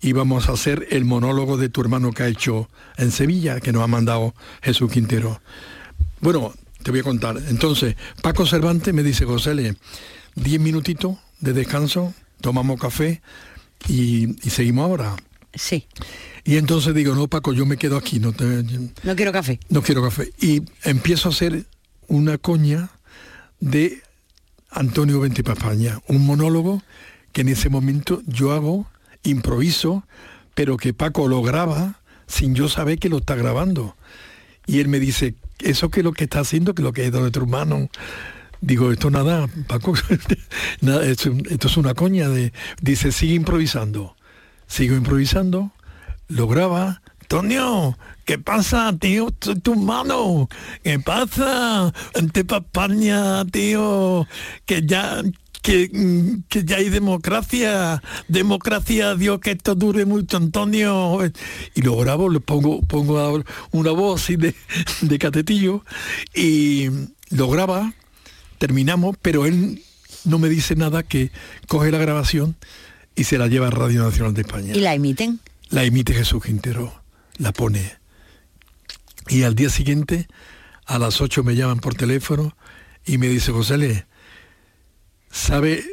[0.00, 3.72] y vamos a hacer el monólogo de tu hermano que ha hecho en Sevilla, que
[3.72, 5.40] nos ha mandado Jesús Quintero.
[6.20, 7.40] Bueno, te voy a contar.
[7.48, 9.76] Entonces, Paco Cervantes me dice, José,
[10.34, 13.20] diez minutitos de descanso, tomamos café
[13.88, 15.16] y, seguimos ahora.
[15.52, 15.86] Sí.
[16.44, 18.32] Y entonces digo, no, Paco, yo me quedo aquí, no,
[19.02, 19.60] no quiero café.
[19.68, 20.32] No quiero café.
[20.40, 21.66] Y empiezo a hacer
[22.08, 22.90] una coña
[23.60, 24.02] de
[24.70, 26.82] Antonio Ventipapaña, un monólogo
[27.32, 28.86] que en ese momento yo hago,
[29.22, 30.04] improviso,
[30.54, 33.96] pero que Paco lo graba sin yo saber que lo está grabando.
[34.66, 37.12] Y él me dice, eso que es lo que está haciendo, que lo que es
[37.12, 37.88] de tu hermano,
[38.62, 39.92] Digo, esto nada, Paco,
[40.80, 41.32] esto,
[41.66, 42.52] es una coña de.
[42.80, 44.14] Dice, sigue improvisando.
[44.68, 45.72] Sigo improvisando,
[46.28, 47.02] lo graba.
[47.26, 49.32] Tonio, ¿qué pasa, tío?
[49.32, 50.48] Tu mano,
[50.84, 51.92] ¿qué pasa?
[52.14, 54.28] Ante España, tío,
[54.64, 55.22] que ya,
[55.60, 55.90] que,
[56.48, 61.18] que, ya hay democracia, democracia, Dios, que esto dure mucho, Antonio.
[61.74, 64.54] Y lo grabo, le pongo, pongo una voz así de,
[65.00, 65.84] de catetillo
[66.32, 66.86] y
[67.30, 67.92] lo graba
[68.62, 69.82] terminamos, pero él
[70.24, 71.32] no me dice nada que
[71.66, 72.54] coge la grabación
[73.16, 74.72] y se la lleva a Radio Nacional de España.
[74.72, 75.40] ¿Y la emiten?
[75.70, 77.02] La emite Jesús Quintero,
[77.38, 77.96] la pone.
[79.26, 80.28] Y al día siguiente,
[80.86, 82.56] a las 8 me llaman por teléfono
[83.04, 84.06] y me dice, José Le,
[85.28, 85.84] ¿sabe,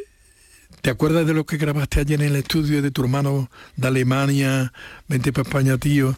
[0.84, 4.74] te acuerdas de lo que grabaste ayer en el estudio de tu hermano de Alemania,
[5.08, 6.16] vente para España, tío?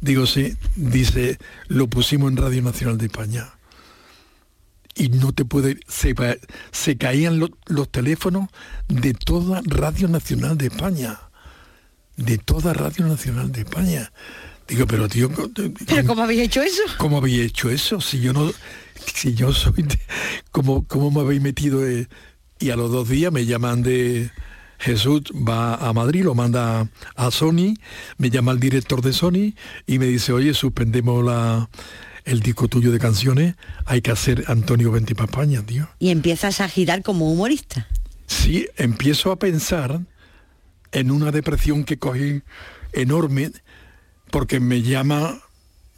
[0.00, 1.38] Digo, sí, dice,
[1.68, 3.52] lo pusimos en Radio Nacional de España
[4.94, 6.14] y no te puede, se,
[6.70, 8.48] se caían los teléfonos
[8.88, 11.18] de toda Radio Nacional de España,
[12.16, 14.12] de toda Radio Nacional de España.
[14.68, 15.30] Digo, pero tío,
[15.86, 16.82] ¿pero cómo habéis hecho eso?
[16.98, 18.00] ¿Cómo habéis hecho eso?
[18.00, 18.52] Si yo no,
[19.12, 19.86] si yo soy,
[20.50, 21.82] ¿cómo, ¿cómo me habéis metido?
[22.58, 24.30] y a los dos días me llaman de
[24.82, 27.74] Jesús va a Madrid, lo manda a Sony,
[28.18, 29.54] me llama el director de Sony
[29.86, 31.68] y me dice, oye, suspendemos la
[32.24, 33.54] el disco tuyo de canciones,
[33.84, 35.88] hay que hacer Antonio Ventipapaña, tío.
[35.98, 37.88] Y empiezas a girar como humorista.
[38.26, 40.00] Sí, empiezo a pensar
[40.92, 42.42] en una depresión que cogí
[42.92, 43.52] enorme
[44.30, 45.40] porque me llama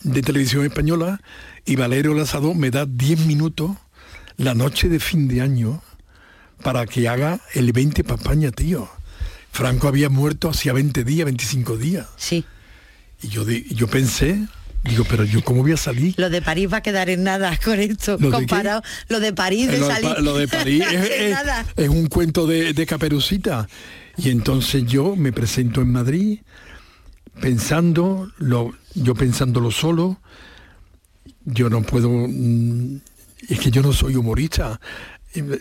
[0.02, 1.20] de televisión española
[1.64, 3.70] y Valerio Lazado me da 10 minutos
[4.36, 5.82] la noche de fin de año
[6.62, 8.88] para que haga el 20 Papaña, tío.
[9.52, 12.08] Franco había muerto hacía 20 días, 25 días.
[12.16, 12.44] Sí.
[13.22, 14.46] Y yo, yo pensé,
[14.84, 16.14] Digo, pero yo cómo voy a salir.
[16.18, 18.82] Lo de París va a quedar en nada con esto, comparado.
[19.08, 20.14] lo de París de lo salir.
[20.16, 20.84] De, lo de París
[21.76, 23.66] es, un cuento de, de, Caperucita.
[24.16, 26.38] Y entonces yo me presento en Madrid
[27.40, 30.18] pensando, lo, yo pensándolo solo,
[31.44, 32.10] yo no puedo.
[32.10, 33.00] Mm,
[33.48, 34.80] es que yo no soy humorista.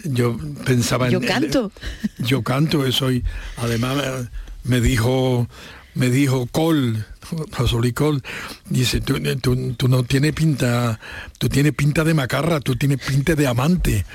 [0.03, 1.71] Yo pensaba yo canto.
[2.19, 3.23] yo canto, soy.
[3.57, 4.27] Además
[4.63, 5.47] me dijo
[5.95, 7.05] me dijo Col,
[7.51, 8.23] José Col,
[8.69, 10.99] dice, tú, no tienes pinta,
[11.37, 14.05] tú tienes pinta de macarra, tú tienes pinta de amante.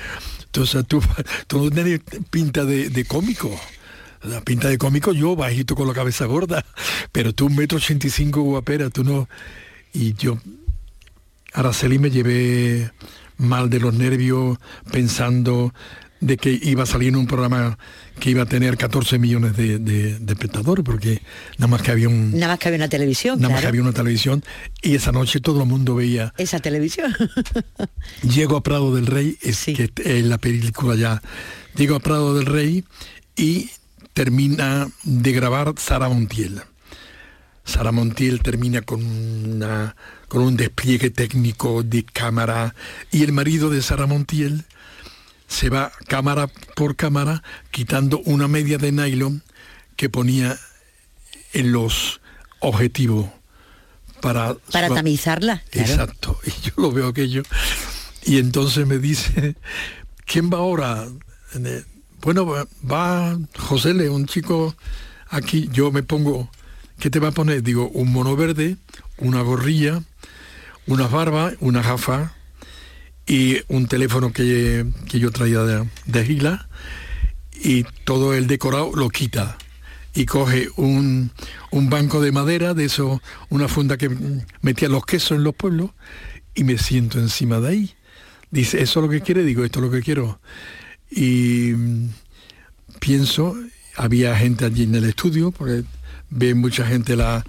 [0.45, 1.01] Entonces tú,
[1.47, 3.49] tú no tienes pinta de, cómico.
[4.23, 6.65] la pinta de cómico yo, bajito con la cabeza gorda,
[7.11, 9.29] pero tú un metro ochenta y cinco guapera, tú no.
[9.93, 10.37] Y yo,
[11.53, 12.91] Araceli me llevé
[13.37, 14.57] mal de los nervios
[14.91, 15.73] pensando
[16.19, 17.77] de que iba a salir en un programa
[18.19, 21.21] que iba a tener 14 millones de, espectadores, porque
[21.57, 22.31] nada más que había un...
[22.31, 23.39] Nada más que había una televisión.
[23.39, 24.43] Nada más que había una televisión
[24.81, 26.33] y esa noche todo el mundo veía...
[26.37, 27.15] Esa televisión.
[28.21, 31.21] Llego a Prado del Rey, es que es la película ya.
[31.75, 32.83] Llego a Prado del Rey
[33.35, 33.69] y
[34.13, 36.61] termina de grabar Sara Montiel.
[37.63, 39.95] Sara Montiel termina con, una,
[40.27, 42.73] con un despliegue técnico de cámara
[43.11, 44.65] y el marido de Sara Montiel
[45.49, 49.43] se va cámara por cámara quitando una media de nylon
[49.97, 50.57] que ponía
[51.51, 52.21] en los
[52.59, 53.27] objetivos
[54.21, 54.53] para...
[54.71, 55.63] Para tamizarla.
[55.71, 56.39] Exacto.
[56.45, 57.43] Y yo lo veo aquello.
[58.23, 59.55] Y entonces me dice,
[60.25, 61.07] ¿quién va ahora?
[62.21, 62.45] Bueno,
[62.89, 64.75] va José Le, un chico
[65.29, 66.49] aquí, yo me pongo,
[66.99, 67.63] ¿qué te va a poner?
[67.63, 68.77] Digo, un mono verde,
[69.17, 70.03] una gorrilla,
[70.85, 72.33] unas barbas, una gafa
[73.29, 76.67] y un teléfono que, yo traía de, de Gila
[77.61, 79.57] y todo el decorado lo quita
[80.15, 81.31] y coge un,
[81.71, 84.09] banco de madera, de eso, una funda que
[84.61, 85.91] metía los quesos en los pueblos,
[86.55, 87.93] y me siento encima de ahí.
[88.51, 89.43] Dice, ¿eso es lo que quiere?
[89.43, 90.41] Digo, esto es lo que quiero.
[91.11, 92.09] Y mm,
[92.99, 93.55] pienso,
[93.95, 95.83] había gente allí en el estudio, porque
[96.31, 97.45] ve mucha gente la,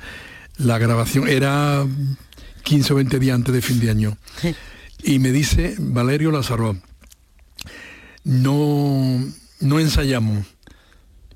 [0.58, 1.86] la grabación, era
[2.62, 4.16] 15 o 20 días antes de fin de año.
[5.02, 6.76] Y me dice Valerio Lazaro,
[8.24, 9.24] no,
[9.60, 10.46] no ensayamos.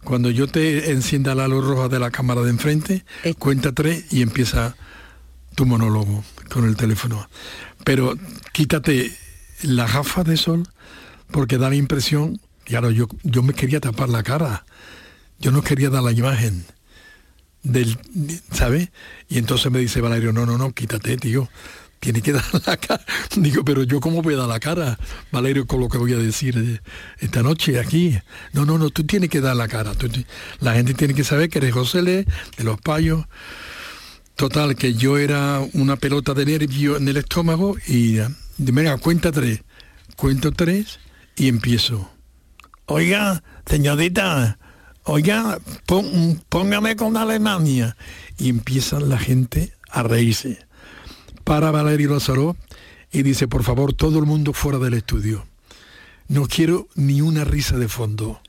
[0.02, 3.34] Cuando yo te encienda la luz roja de la cámara de enfrente, eh.
[3.34, 4.76] cuenta tres y empieza
[5.54, 7.28] tu monólogo con el teléfono.
[7.84, 8.14] Pero
[8.52, 9.16] quítate
[9.62, 10.68] la gafa de sol
[11.30, 14.66] porque da la impresión, claro, yo, yo me quería tapar la cara.
[15.38, 16.66] Yo no quería dar la imagen
[17.62, 17.98] del,
[18.52, 18.92] ¿sabe?
[19.28, 21.48] Y entonces me dice Valerio, no, no, no, quítate, tío
[22.04, 23.04] tiene que dar la cara.
[23.34, 24.98] Digo, pero yo cómo voy a dar la cara,
[25.32, 26.82] Valerio, con lo que voy a decir
[27.18, 28.18] esta noche aquí.
[28.52, 29.92] No, no, no, tú tienes que dar la cara.
[30.60, 32.26] la gente tiene que saber que eres José Le,
[32.56, 33.24] de los payos.
[34.36, 38.18] Total, que yo era una pelota de nervio en el estómago y
[38.58, 39.62] venga, cuenta tres.
[40.16, 40.98] Cuento tres
[41.36, 42.10] y empiezo.
[42.86, 44.58] Oiga, señorita,
[45.04, 47.96] oiga, póngame con Alemania.
[48.36, 50.66] Y empieza la gente a reírse
[51.44, 52.56] para Valerio Lázaro
[53.12, 55.46] y dice, por favor, todo el mundo fuera del estudio.
[56.26, 58.40] No quiero ni una risa de fondo.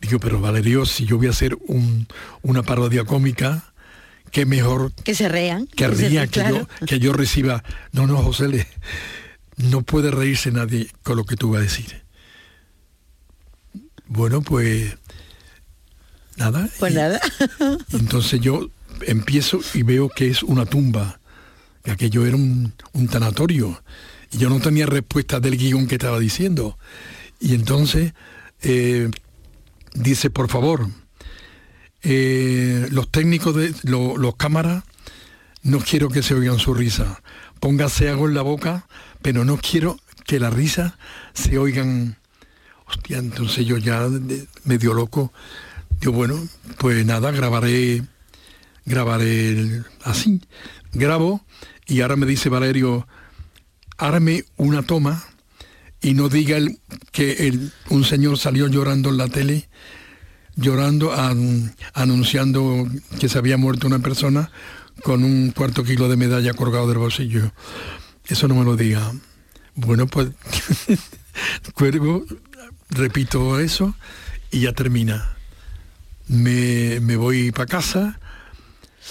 [0.00, 1.56] Digo, pero Valerio, si yo voy a hacer
[2.42, 3.72] una parodia cómica,
[4.30, 4.92] qué mejor...
[4.92, 5.68] Que se rean.
[5.68, 7.62] Que, ría, que, yo, que yo reciba...
[7.92, 8.66] No, no, José, le,
[9.56, 12.02] no puede reírse nadie con lo que tú vas a decir.
[14.06, 14.96] Bueno, pues...
[16.36, 16.68] Nada.
[16.78, 17.20] Pues nada.
[17.92, 18.68] entonces yo
[19.06, 21.20] empiezo y veo que es una tumba
[21.86, 22.72] que aquello era un,
[23.08, 23.80] tanatorio.
[24.32, 26.76] Y yo no tenía respuesta del guion que estaba diciendo.
[27.38, 28.12] Y entonces
[28.62, 29.08] eh,
[29.94, 30.88] dice, por favor,
[32.02, 34.82] eh, los técnicos de los cámaras,
[35.62, 37.22] no quiero que se oigan su risa.
[37.60, 38.88] Póngase algo en la boca,
[39.22, 40.98] pero no quiero que la risa
[41.34, 42.18] se oigan.
[42.88, 44.08] Hostia, entonces yo ya
[44.64, 45.32] medio loco.
[46.00, 48.02] Digo, bueno, pues nada, grabaré,
[48.84, 50.40] grabaré así
[50.98, 51.44] grabo
[51.86, 53.06] y ahora me dice Valerio,
[53.98, 55.24] arme una toma
[56.00, 56.78] y no diga el,
[57.12, 57.58] que
[57.90, 59.68] un señor salió llorando en la tele,
[60.54, 62.86] llorando, an, anunciando
[63.18, 64.50] que se había muerto una persona
[65.02, 67.52] con un cuarto kilo de medalla colgado del bolsillo.
[68.26, 69.12] Eso no me lo diga.
[69.74, 70.30] Bueno, pues
[71.74, 72.24] cuervo,
[72.90, 73.94] repito eso
[74.50, 75.36] y ya termina.
[76.28, 78.18] Me, me voy para casa,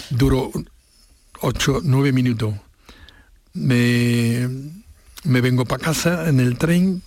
[0.10, 0.52] duro
[1.46, 2.56] 8, 9 minutos.
[3.54, 4.50] Me,
[5.26, 7.04] me vengo para casa en el tren,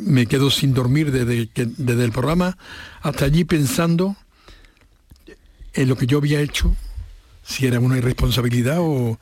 [0.00, 2.56] me quedo sin dormir desde, desde el programa,
[3.02, 4.16] hasta allí pensando
[5.74, 6.76] en lo que yo había hecho,
[7.42, 9.18] si era una irresponsabilidad o...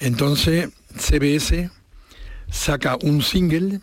[0.00, 1.70] Entonces CBS
[2.50, 3.80] saca un single,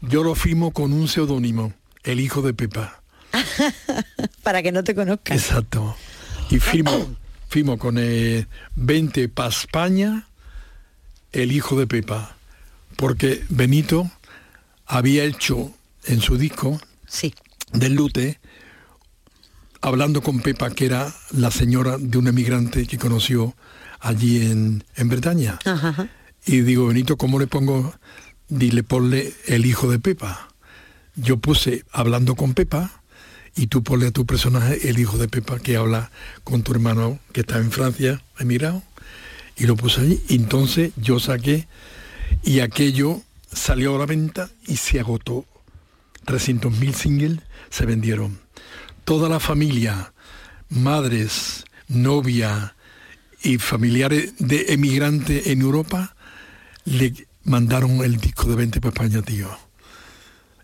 [0.00, 3.02] yo lo firmo con un seudónimo, el hijo de Pepa.
[4.42, 5.96] Para que no te conozca Exacto.
[6.50, 7.14] Y firmo
[7.54, 10.26] firmo con el 20 para España,
[11.30, 12.36] el hijo de Pepa,
[12.96, 14.10] porque Benito
[14.86, 15.72] había hecho
[16.06, 17.32] en su disco sí.
[17.72, 18.40] del Lute,
[19.82, 23.54] hablando con Pepa, que era la señora de un emigrante que conoció
[24.00, 25.60] allí en, Bretaña.
[26.44, 27.94] Y digo, Benito, ¿cómo le pongo?
[28.48, 30.48] Dile, ponle el hijo de Pepa.
[31.14, 33.03] Yo puse hablando con Pepa
[33.56, 36.10] y tú ponle a tu personaje el hijo de Pepa que habla
[36.42, 38.82] con tu hermano que está en Francia, emigrado,
[39.56, 40.22] y lo puse allí.
[40.28, 41.68] Entonces yo saqué
[42.42, 45.44] y aquello salió a la venta y se agotó.
[46.26, 47.40] 300.000 singles
[47.70, 48.38] se vendieron.
[49.04, 50.12] Toda la familia,
[50.70, 52.74] madres, novia
[53.42, 56.16] y familiares de emigrantes en Europa
[56.86, 59.63] le mandaron el disco de 20 para España, tío.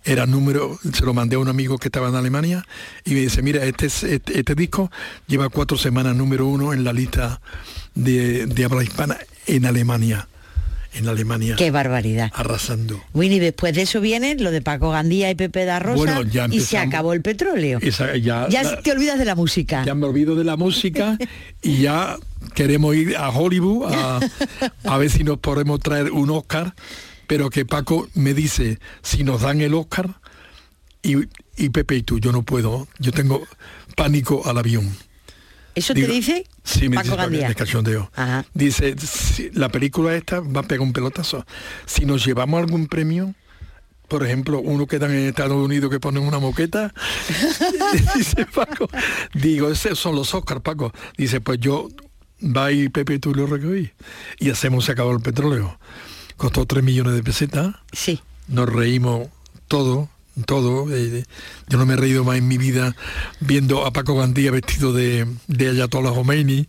[0.05, 2.65] Era número, se lo mandé a un amigo que estaba en Alemania
[3.05, 4.91] y me dice, mira, este, este, este, disco
[5.27, 7.41] lleva cuatro semanas número uno en la lista
[7.95, 10.27] de, de habla hispana en Alemania
[10.93, 11.57] en Alemania.
[11.57, 12.31] Qué barbaridad.
[12.35, 13.01] Arrasando.
[13.15, 16.79] Winnie, después de eso viene lo de Paco Gandía y Pepe da Rosa y se
[16.79, 17.79] acabó el petróleo.
[17.81, 18.49] ya,
[18.83, 19.85] te olvidas de la música.
[19.85, 21.17] Ya me olvido de la música
[21.63, 22.17] y ya
[22.55, 23.93] queremos ir a Hollywood
[24.85, 26.75] a, ver si nos podemos traer un Oscar,
[27.31, 30.21] pero que Paco me dice, si nos dan el Oscar,
[31.01, 31.15] y,
[31.57, 33.47] y Pepe y tú, yo no puedo, yo tengo
[33.95, 34.93] pánico al avión.
[35.77, 36.45] ¿Eso te dice?
[36.65, 38.11] Sí, me Paco dice cachondeo.
[38.53, 38.97] Dice,
[39.53, 41.47] la película esta va a pegar un pelotazo.
[41.87, 43.33] Si nos llevamos algún premio,
[44.09, 46.93] por ejemplo, uno que dan en Estados Unidos que ponen una moqueta,
[48.17, 48.91] dice Paco,
[49.35, 50.93] digo, esos son los Oscars, Paco.
[51.17, 51.91] Dice, pues yo,
[52.43, 53.93] va y Pepe y tú lo recogí.
[54.41, 55.79] Y hacemos, se acabó el petróleo.
[56.41, 57.75] Costó 3 millones de pesetas.
[57.93, 58.19] Sí.
[58.49, 59.29] Nos reímos
[59.69, 60.09] todo
[60.47, 60.91] todo.
[60.91, 61.25] Eh,
[61.69, 62.97] yo no me he reído más en mi vida
[63.41, 66.67] viendo a Paco Gandía vestido de, de Ayatollah Khomeini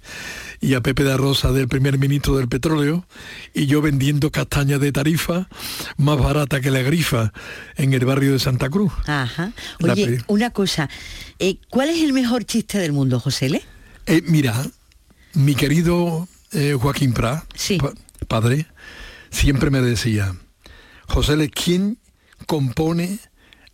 [0.60, 3.06] y a Pepe de Rosa del primer ministro del petróleo
[3.54, 5.48] y yo vendiendo castañas de tarifa
[5.96, 7.32] más barata que la grifa
[7.78, 8.92] en el barrio de Santa Cruz.
[9.06, 9.54] Ajá.
[9.82, 10.90] Oye, una cosa,
[11.40, 13.62] eh, ¿cuál es el mejor chiste del mundo, José Le?
[14.06, 14.66] Eh, mira,
[15.34, 16.28] mi querido
[16.82, 17.46] Joaquín Prat,
[18.28, 18.66] padre,
[19.32, 20.36] siempre me decía,
[21.08, 21.98] José Le, ¿quién
[22.46, 23.20] compone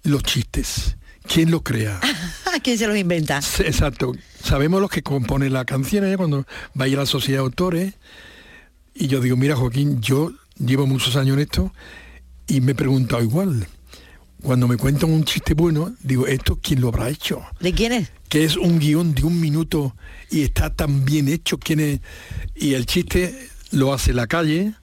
[0.08, 0.98] los chistes.
[1.24, 2.00] ¿Quién los crea?
[2.64, 3.38] ¿Quién se los inventa?
[3.38, 4.14] Exacto.
[4.42, 6.16] Sabemos los que componen la canción ¿eh?
[6.18, 6.46] cuando
[6.80, 7.94] va a ir a la sociedad de autores.
[8.96, 11.74] Y yo digo, mira Joaquín, yo llevo muchos años en esto
[12.48, 13.68] y me he preguntado igual.
[14.42, 17.44] Cuando me cuentan un chiste bueno, digo, ¿esto quién lo habrá hecho?
[17.60, 18.12] ¿De quién es?
[18.30, 19.96] Que es un guion de un minuto
[20.30, 21.58] y está tan bien hecho.
[21.58, 22.00] ¿Quién es?
[22.56, 24.74] Y el chiste lo hace la calle,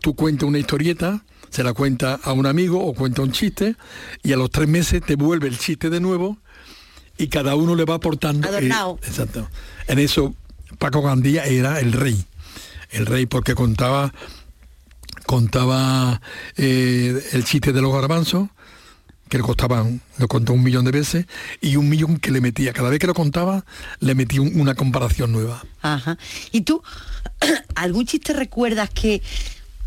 [0.00, 3.74] tú cuentas una historieta se la cuenta a un amigo o cuenta un chiste
[4.22, 6.38] y a los tres meses te vuelve el chiste de nuevo
[7.18, 8.48] y cada uno le va aportando.
[8.56, 9.48] exacto.
[9.88, 10.34] En eso
[10.78, 12.24] Paco Gandía era el rey.
[12.90, 14.14] El rey porque contaba
[15.26, 16.20] contaba
[16.56, 18.48] eh, el chiste de los garbanzos
[19.28, 21.26] que le costaban, lo contó un millón de veces,
[21.60, 22.72] y un millón que le metía.
[22.72, 23.64] Cada vez que lo contaba,
[24.00, 25.64] le metía una comparación nueva.
[25.82, 26.18] Ajá.
[26.50, 26.82] ¿Y tú,
[27.76, 29.22] algún chiste recuerdas que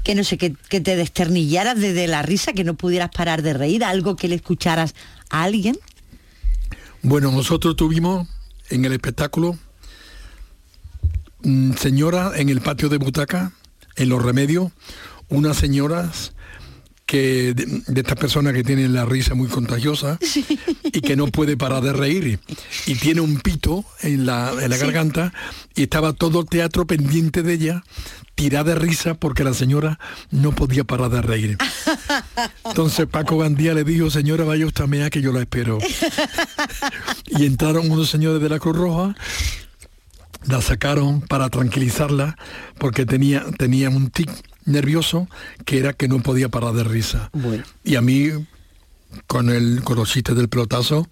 [0.03, 3.83] que no sé, que, te desternillaras desde la risa, que no pudieras parar de reír,
[3.83, 4.95] algo que le escucharas
[5.29, 5.77] a alguien?
[7.01, 8.27] Bueno, nosotros tuvimos
[8.69, 9.57] en el espectáculo
[11.43, 13.53] mm, señora en el patio de butaca,
[13.95, 14.71] en los remedios,
[15.29, 16.33] unas señoras
[17.13, 20.17] que de, estas personas que tienen la risa muy contagiosa
[20.83, 22.39] y que no puede parar de reír
[22.87, 25.31] y tiene un pito en la, garganta
[25.75, 27.83] y estaba todo el teatro pendiente de ella
[28.33, 29.99] tirada de risa porque la señora
[30.31, 31.57] no podía parar de reír.
[32.65, 35.77] Entonces Paco Gandía le dijo, señora, vaya usted a que yo la espero.
[37.27, 39.15] y entraron unos señores de la Cruz Roja,
[40.47, 42.37] la sacaron para tranquilizarla
[42.79, 44.31] porque tenía, tenía un tic
[44.65, 45.27] nervioso
[45.65, 47.31] que era que no podía parar de risa.
[47.83, 48.29] Y a mí,
[49.27, 51.07] con, el, con los chistes del pelotazo,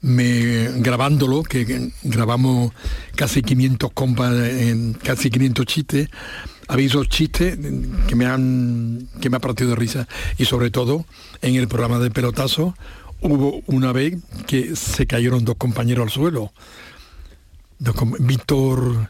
[0.00, 2.72] me grabándolo, que grabamos
[3.16, 6.08] casi 500 compas, en casi 500 chistes,
[6.68, 7.58] había esos chistes
[8.06, 11.06] que me han que me ha partido de risa y sobre todo
[11.40, 12.74] en el programa de pelotazo
[13.20, 16.52] hubo una vez que se cayeron dos compañeros al suelo.
[18.20, 19.06] Víctor, mm,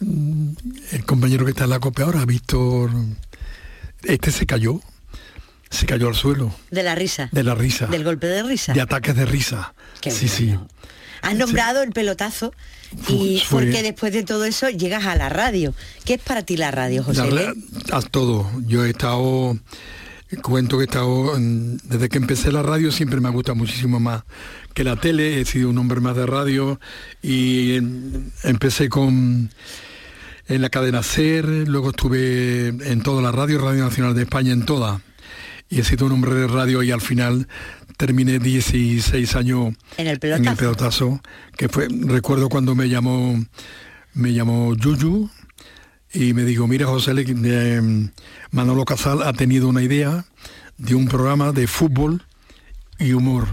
[0.00, 2.90] el compañero que está en la copia ahora, Víctor,
[4.04, 4.80] este se cayó,
[5.70, 6.54] se cayó al suelo.
[6.70, 7.28] De la risa.
[7.32, 7.86] De la risa.
[7.86, 8.72] Del golpe de risa.
[8.72, 9.74] De ataques de risa
[10.10, 10.58] sí, sí.
[11.22, 12.52] Has nombrado el pelotazo
[13.08, 15.74] y porque después de todo eso llegas a la radio.
[16.04, 17.22] ¿Qué es para ti la radio, José?
[17.92, 18.50] a todo.
[18.66, 19.58] Yo he estado,
[20.42, 24.22] cuento que he estado, desde que empecé la radio siempre me ha gustado muchísimo más
[24.74, 25.40] que la tele.
[25.40, 26.80] He sido un hombre más de radio
[27.20, 27.76] y
[28.44, 29.50] empecé con
[30.48, 34.64] en la cadena SER, luego estuve en toda la radio, Radio Nacional de España, en
[34.64, 35.02] toda.
[35.68, 37.46] Y he sido un hombre de radio y al final
[37.98, 41.20] terminé 16 años en el pelotazo,
[41.56, 43.44] que fue, recuerdo cuando me llamó,
[44.14, 45.28] me llamó Yuyu
[46.14, 48.08] y me dijo, mira José, eh,
[48.50, 50.24] Manolo Casal ha tenido una idea
[50.78, 52.22] de un programa de fútbol
[52.98, 53.46] y humor.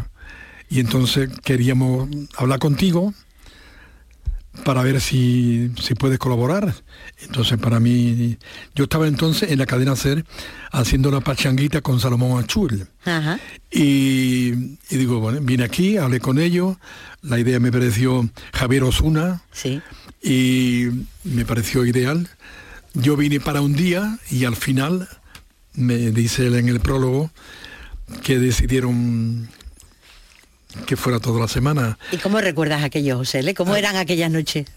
[0.70, 3.14] y entonces queríamos hablar contigo
[4.64, 6.74] para ver si, si puedes colaborar.
[7.22, 8.38] Entonces para mí,
[8.74, 10.26] yo estaba entonces en la cadena SER
[10.72, 12.88] haciendo la pachanguita con Salomón Achul.
[13.72, 14.52] Y,
[14.90, 16.78] digo, bueno, vine aquí, hablé con ellos,
[17.22, 19.82] la idea me pareció Javier Osuna sí.
[20.22, 20.88] y
[21.24, 22.30] me pareció ideal.
[22.94, 25.08] Yo vine para un día y al final,
[25.74, 27.32] me dice él en el prólogo,
[28.24, 29.50] que decidieron
[30.86, 31.98] que fuera toda la semana.
[32.12, 33.54] ¿Y cómo recuerdas aquello, José?
[33.54, 33.80] ¿Cómo ah.
[33.80, 34.68] eran aquellas noches?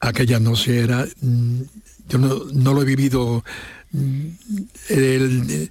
[0.00, 1.06] Aquellas noches era...
[1.20, 1.62] Mm,
[2.08, 3.44] yo no, lo he vivido...
[3.92, 4.26] Mm,
[4.88, 5.70] el,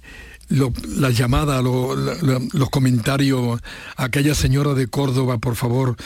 [0.50, 3.60] las llamadas, los comentarios,
[3.96, 5.96] aquella señora de Córdoba, por favor,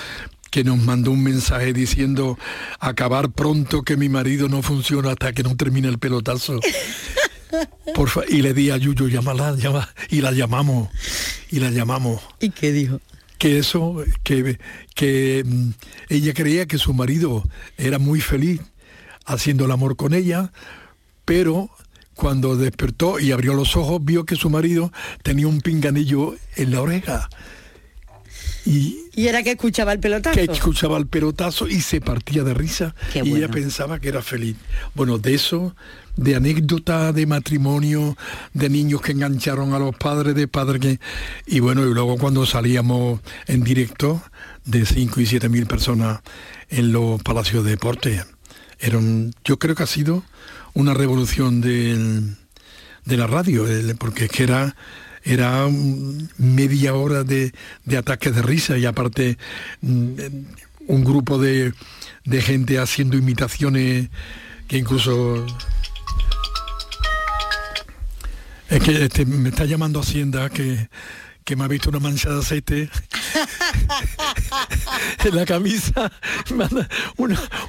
[0.51, 2.39] que nos mandó un mensaje diciendo
[2.80, 6.61] acabar pronto que mi marido no funciona hasta que no termine el pelotazo.
[7.95, 10.89] Por y le di a Yuyo, llámala, llama, y la llamamos,
[11.51, 12.22] y la llamamos.
[12.41, 13.01] ¿Y qué dijo?
[13.43, 14.61] Que eso, que,
[14.95, 15.70] que mm,
[16.11, 17.43] ella creía que su marido
[17.76, 18.61] era muy feliz
[19.26, 20.53] haciendo el amor con ella,
[21.24, 21.68] pero
[22.14, 24.93] cuando despertó y abrió los ojos vio que su marido
[25.24, 27.28] tenía un pinganillo en la oreja.
[28.64, 30.36] Y, era que escuchaba el pelotazo.
[30.36, 34.55] Que escuchaba el pelotazo y se partía de risa y ella pensaba que era feliz.
[34.95, 35.74] Bueno, de eso
[36.17, 38.17] de anécdotas de matrimonio,
[38.53, 41.01] de niños que engancharon a los padres, de padres que...
[41.47, 44.23] Y bueno, y luego cuando salíamos en directo
[44.65, 46.21] de 5 y 7 mil personas
[46.69, 48.23] en los palacios de deporte,
[49.45, 50.25] yo creo que ha sido
[50.75, 52.37] una revolución de
[53.05, 53.67] la radio,
[53.99, 54.75] porque es que era
[55.25, 55.69] era
[56.39, 57.53] media hora de,
[57.85, 59.39] de ataques de risa y aparte
[59.81, 60.13] mm,
[60.89, 61.73] un grupo de,
[62.25, 64.09] de gente haciendo imitaciones
[64.67, 65.47] que incluso
[68.73, 70.89] es que este, me está llamando Hacienda que,
[71.45, 72.89] que me ha visto una mancha de aceite
[75.25, 76.11] en la camisa,
[76.51, 76.70] una,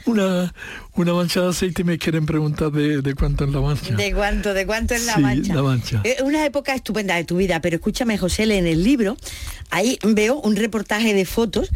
[0.05, 0.53] una,
[0.93, 3.95] una mancha de aceite y me quieren preguntar de, cuánto es la mancha.
[3.95, 5.53] ¿De cuánto, de cuánto es la, mancha?
[5.53, 6.01] la mancha?
[6.05, 9.17] Es una época estupenda de tu vida, pero escúchame José, en el libro,
[9.71, 11.69] ahí veo un reportaje de fotos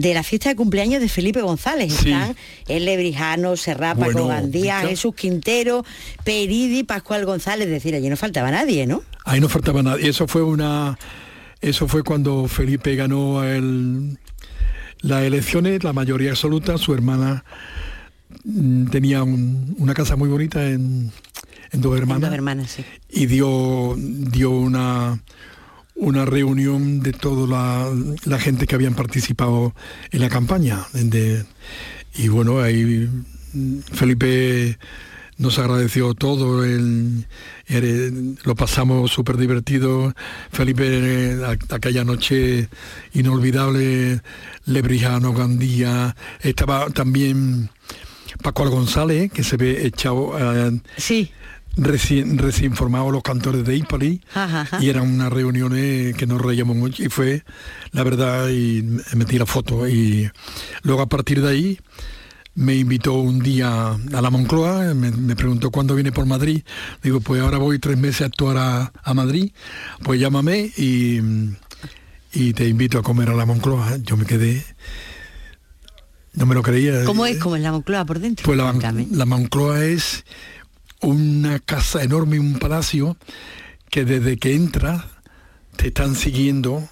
[0.00, 1.92] de la fiesta de cumpleaños de Felipe González.
[1.92, 2.36] Están
[2.68, 4.30] el Lebrijano, Serrapa, bueno,
[4.86, 5.84] Jesús Quintero,
[6.24, 9.02] Peridi, Pascual González, es decir, allí no faltaba nadie, ¿no?
[9.24, 10.08] Ahí no faltaba nadie.
[10.08, 10.98] Eso fue una.
[11.60, 14.18] Eso fue cuando Felipe ganó el,
[15.00, 17.44] las elecciones, la mayoría absoluta, su hermana
[18.44, 21.10] mm, tenía una casa muy bonita en,
[21.70, 22.32] Dos Hermanas.
[22.32, 22.84] hermanas sí.
[23.10, 25.20] Y dio, dio una,
[25.98, 27.46] una reunión de toda
[28.24, 29.74] la, gente que habían participado
[30.10, 30.86] en la campaña.
[32.14, 33.08] y bueno, ahí
[33.92, 34.78] Felipe
[35.36, 36.64] nos agradeció todo,
[38.44, 40.14] lo pasamos súper divertido.
[40.50, 41.38] Felipe,
[41.70, 42.68] aquella noche
[43.12, 44.20] inolvidable,
[44.66, 47.70] Lebrijano, Gandía, estaba también
[48.42, 50.30] Paco González, que se ve echado...
[50.36, 51.32] Uh, sí
[51.78, 54.20] recién, recién formados los cantores de Ipali
[54.80, 57.44] y eran unas reuniones que nos reíamos mucho y fue
[57.92, 58.82] la verdad y
[59.14, 60.30] metí la foto y
[60.82, 61.78] luego a partir de ahí
[62.54, 66.62] me invitó un día a la Moncloa, me, preguntó cuándo viene por Madrid.
[67.04, 69.52] Digo, pues ahora voy tres meses a actuar a, Madrid,
[70.02, 71.20] pues llámame y,
[72.32, 73.98] y, te invito a comer a la Moncloa.
[73.98, 74.64] Yo me quedé,
[76.34, 77.04] no me lo creía.
[77.04, 78.44] ¿Cómo es como en la Moncloa por dentro?
[78.44, 78.72] Pues la,
[79.08, 80.24] la Moncloa es
[81.00, 83.16] una casa enorme, un palacio,
[83.90, 85.04] que desde que entras
[85.76, 86.88] te están siguiendo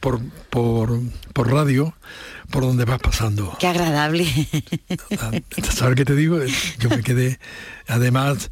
[0.00, 1.00] por, por,
[1.32, 1.94] por radio,
[2.50, 3.56] por donde vas pasando.
[3.58, 4.26] Qué agradable.
[5.72, 6.38] ¿Sabes qué te digo?
[6.78, 7.38] Yo me quedé.
[7.88, 8.50] Además,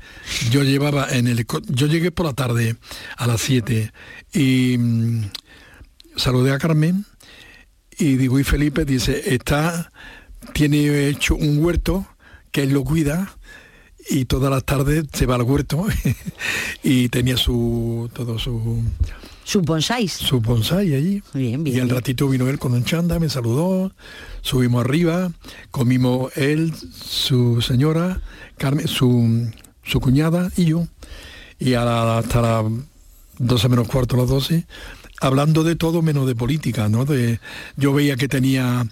[0.50, 1.46] yo llevaba en el.
[1.68, 2.76] Yo llegué por la tarde
[3.16, 3.92] a las 7
[4.32, 5.30] y mm,
[6.16, 7.04] saludé a Carmen
[7.98, 9.92] y digo, y Felipe dice, está,
[10.52, 12.06] tiene hecho un huerto
[12.50, 13.36] que él lo cuida
[14.08, 15.86] y todas las tardes se va al huerto
[16.82, 18.82] y tenía su todo su
[19.44, 21.22] su bonsai su bonsai allí.
[21.34, 23.92] Bien, bien, y al ratito vino él con un chanda me saludó
[24.40, 25.32] subimos arriba
[25.70, 28.20] comimos él su señora
[28.56, 29.50] Carmen su,
[29.82, 30.86] su cuñada y yo.
[31.58, 32.64] Y hasta las
[33.38, 34.66] 12 menos cuarto las 12
[35.20, 37.40] hablando de todo menos de política no de
[37.76, 38.86] yo veía que tenía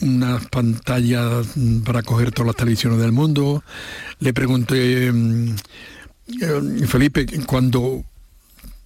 [0.00, 1.46] unas pantallas
[1.84, 3.62] para coger todas las televisiones del mundo.
[4.20, 5.56] Le pregunté, mm,
[6.40, 8.04] eh, Felipe, cuando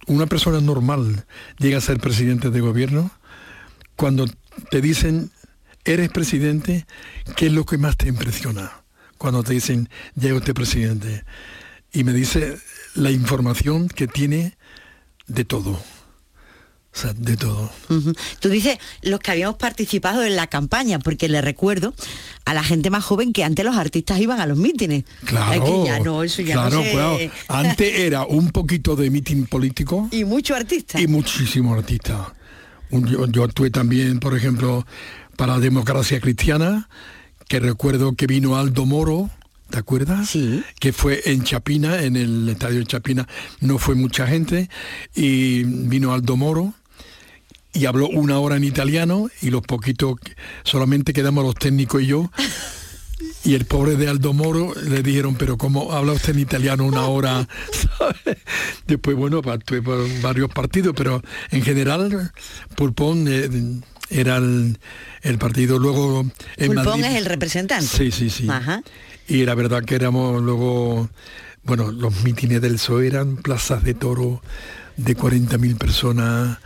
[0.07, 1.25] una persona normal
[1.59, 3.11] llega a ser presidente de gobierno,
[3.95, 4.25] cuando
[4.69, 5.31] te dicen,
[5.85, 6.85] eres presidente,
[7.35, 8.71] ¿qué es lo que más te impresiona?
[9.17, 11.23] Cuando te dicen, llega usted presidente.
[11.91, 12.57] Y me dice
[12.95, 14.57] la información que tiene
[15.27, 15.79] de todo
[16.95, 17.71] O sea, de todo.
[18.39, 21.93] Tú dices los que habíamos participado en la campaña, porque le recuerdo
[22.45, 25.03] a la gente más joven que antes los artistas iban a los mítines.
[25.25, 27.17] Claro, Es que ya no, eso ya claro, no claro.
[27.47, 31.01] Antes era un poquito de mitin político Y muchos artistas.
[31.01, 32.19] y muchísimos artistas.
[32.91, 34.85] Un- Yo, yo actué también, por ejemplo,
[35.35, 36.89] para Democracia Cristiana,
[37.47, 39.31] que recuerdo que vino Aldo Moro,
[39.71, 40.29] ¿te acuerdas?
[40.29, 40.63] Sí.
[40.79, 43.27] Que fue en Chapina, en el estadio de Chapina,
[43.61, 44.69] no fue mucha gente,
[45.15, 46.75] y vino Aldo Moro
[47.73, 50.15] y habló una hora en italiano y los poquitos,
[50.63, 52.31] solamente quedamos los técnicos y yo.
[53.45, 57.07] Y el pobre de Aldo Moro le dijeron, pero ¿cómo habla usted en italiano una
[57.07, 57.45] hora?
[57.97, 58.37] ¿Sabe?
[58.87, 61.21] Después, bueno, actué por varios partidos, pero
[61.51, 62.31] en general
[62.75, 63.49] Pulpón eh,
[64.09, 64.77] era el,
[65.23, 65.77] el partido.
[65.77, 66.21] Luego
[66.55, 67.85] en Pulpón Madrid- es el representante.
[67.85, 68.47] Sí, sí, sí.
[68.49, 68.81] Ajá.
[69.27, 71.09] Y la verdad que éramos luego,
[71.63, 74.41] bueno, los mítines del PSOE eran plazas de toro
[74.95, 76.59] de 40.000 personas.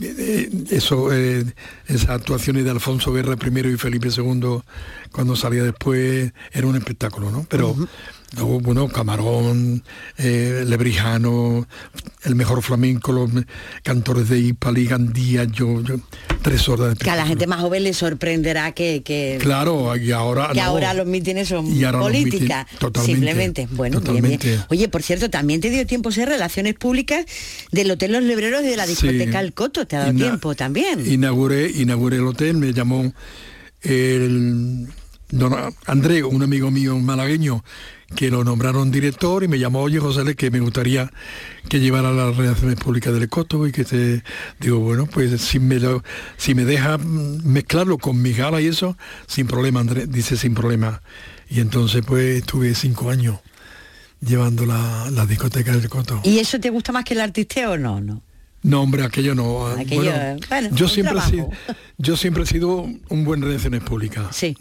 [0.00, 1.44] Eh, Eso, eh,
[1.86, 4.60] esas actuaciones de Alfonso Guerra primero y Felipe II,
[5.12, 7.46] cuando salía después, era un espectáculo, ¿no?
[7.48, 7.74] Pero
[8.36, 9.82] luego, bueno, Camarón,
[10.18, 11.66] eh, Lebrijano,
[12.24, 13.30] el mejor flamenco, los
[13.82, 15.96] cantores de Ipali, Gandía, yo, yo,
[16.42, 20.12] tres horas de Que a la gente más joven le sorprenderá que, que, Claro, y
[20.12, 20.62] ahora que no.
[20.66, 22.60] ahora los mítines son Y ahora los política.
[22.64, 23.68] mítines, totalmente, simplemente.
[23.72, 24.38] Bueno, bien, bien.
[24.38, 24.64] totalmente.
[24.70, 27.24] Oye, por cierto, también te dio tiempo ser relaciones públicas
[27.72, 29.44] del Hotel Los Lebreros y de la discoteca Sí.
[29.46, 29.86] El Coto.
[29.86, 31.04] Te ha dado Ina- tiempo también.
[31.10, 33.12] Inauguré, inauguré el hotel, me llamó
[33.82, 34.86] el
[35.30, 35.54] don
[35.86, 37.64] André, un amigo mío malagueño,
[38.14, 41.10] que lo nombraron director y me llamó, oye José, Le, que me gustaría
[41.68, 44.22] que llevara las relaciones públicas del Coto y que te
[44.58, 46.02] digo, bueno, pues si me lo,
[46.36, 48.96] si me deja mezclarlo con mi gala y eso,
[49.26, 51.02] sin problema, André, dice sin problema.
[51.48, 53.38] Y entonces pues estuve cinco años
[54.20, 56.20] llevando la, la discoteca del Coto.
[56.24, 58.00] ¿Y eso te gusta más que el artisteo o no?
[58.00, 58.22] no?
[58.62, 59.68] No, hombre, aquello no.
[59.68, 61.48] Aquello, bueno, bueno, yo siempre he sido,
[61.96, 64.36] yo siempre he sido un buen relaciones públicas.
[64.36, 64.54] Sí.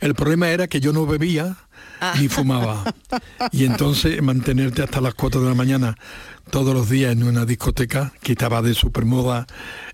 [0.00, 1.71] El problema era que yo no bebía Ah.
[2.18, 2.84] Ni fumaba.
[3.52, 5.96] Y entonces mantenerte hasta las 4 de la mañana
[6.50, 9.46] todos los días en una discoteca que estaba de supermoda.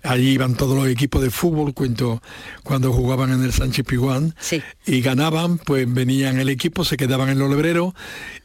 [0.03, 2.21] Allí iban todos los equipos de fútbol, cuento,
[2.63, 4.61] cuando jugaban en el Sánchez Piguán Sí.
[4.85, 7.93] y ganaban, pues venían el equipo, se quedaban en los lebreros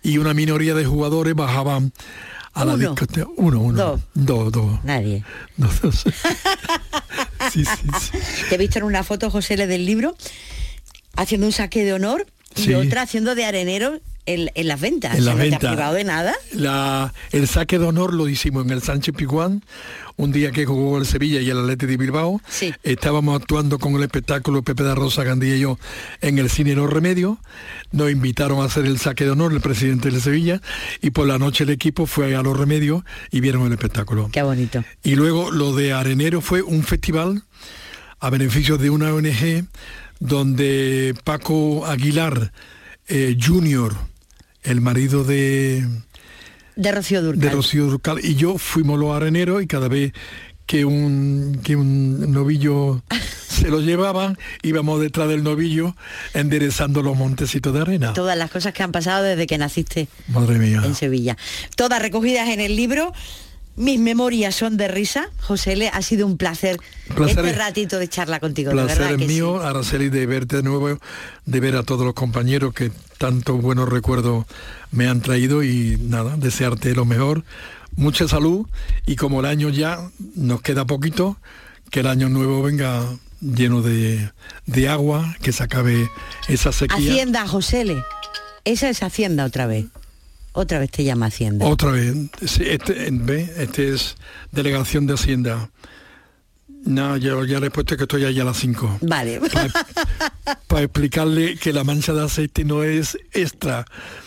[0.02, 1.92] y una minoría de jugadores bajaban
[2.52, 3.26] a la discoteca.
[3.36, 3.76] Uno, uno.
[3.78, 4.00] Dos.
[4.14, 4.84] Dos, dos.
[4.84, 5.24] Nadie.
[5.56, 5.90] No sé.
[7.52, 8.18] sí, sí, sí.
[8.48, 10.16] Te he visto en una foto, José, Le, del libro,
[11.16, 12.26] haciendo un saque de honor
[12.56, 15.14] y otra haciendo de arenero en, en las ventas.
[15.14, 15.70] En O sea, las no te has ventas.
[15.74, 16.34] privado de nada.
[16.52, 19.62] La- el saque de honor lo hicimos en el Sánchez Pizjuán,
[20.16, 22.40] un día que jugó el Sevilla y el Atleti de Bilbao.
[22.48, 22.72] Sí.
[22.84, 25.78] Estábamos actuando con el espectáculo Pepe da Rosa Gandía y yo
[26.22, 27.36] en el cine Los Remedios.
[27.92, 30.60] Nos invitaron a hacer el saque de honor el presidente del Sevilla
[31.02, 34.30] y por la noche el equipo fue a Los Remedios y vieron el espectáculo.
[34.32, 34.84] Qué bonito.
[35.02, 37.42] Y luego lo de Arenero fue un festival
[38.20, 39.66] a beneficio de una ONG
[40.20, 42.52] donde Paco Aguilar
[43.08, 43.94] eh, Junior,
[44.62, 45.86] el marido de,
[46.76, 47.40] De Rocío Durcal.
[47.40, 50.12] de Rocío Durcal, y yo fuimos los areneros y cada vez
[50.66, 53.02] que un, que un novillo
[53.48, 55.94] se lo llevaban, íbamos detrás del novillo
[56.32, 58.12] enderezando los montecitos de arena.
[58.14, 60.80] Todas las cosas que han pasado desde que naciste Madre mía.
[60.84, 61.36] en Sevilla.
[61.76, 63.12] Todas recogidas en el libro.
[63.76, 65.30] Mis memorias son de risa.
[65.40, 66.78] José Le, ha sido un placer,
[67.14, 68.70] Placer este es- ratito de charla contigo.
[68.70, 69.66] de placer verdad es que mío, sí.
[69.66, 70.98] Araceli, de verte de nuevo,
[71.44, 74.46] de ver a todos los compañeros que tantos buenos recuerdos
[74.92, 77.42] me han traído y nada, desearte lo mejor,
[77.96, 78.66] mucha salud
[79.06, 79.98] y como el año ya
[80.36, 81.36] nos queda poquito,
[81.90, 83.04] que el año nuevo venga
[83.40, 84.30] lleno de,
[84.66, 86.08] de agua, que se acabe
[86.48, 86.96] esa sequía.
[86.96, 88.02] Hacienda, José Le.
[88.64, 89.86] Esa es Hacienda otra vez.
[90.56, 91.66] Otra vez te llama Hacienda.
[91.66, 92.14] Otra vez,
[92.46, 93.52] sí, este, ¿ve?
[93.58, 94.16] este es
[94.52, 95.70] delegación de Hacienda.
[96.86, 98.98] No, yo ya le he puesto que estoy allá a las 5.
[99.02, 99.40] Vale.
[100.68, 103.84] para explicarle que la mancha de aceite no es extra,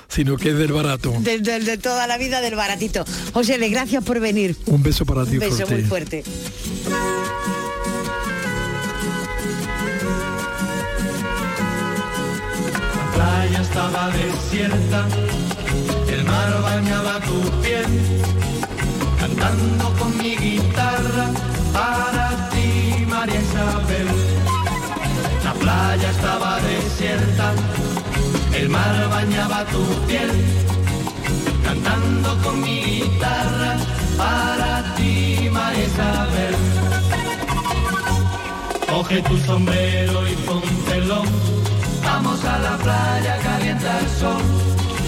[0.08, 1.14] sino que es del barato.
[1.20, 3.06] De, de- de toda la vida del baratito.
[3.32, 4.56] José Le, gracias por venir.
[4.66, 5.76] Un beso para ti, Un beso fuerte.
[5.76, 6.24] muy fuerte.
[12.98, 15.47] La playa estaba desierta, el
[16.28, 17.86] mar bañaba tu piel,
[19.20, 21.26] cantando con mi guitarra
[21.74, 24.08] para ti, María Isabel.
[25.44, 27.54] La playa estaba desierta,
[28.54, 30.32] el mar bañaba tu piel,
[31.64, 33.72] cantando con mi guitarra
[34.18, 36.56] para ti, María Isabel.
[38.90, 41.22] Coge tu sombrero y póntelo.
[42.04, 44.67] Vamos a la playa, calienta el sol.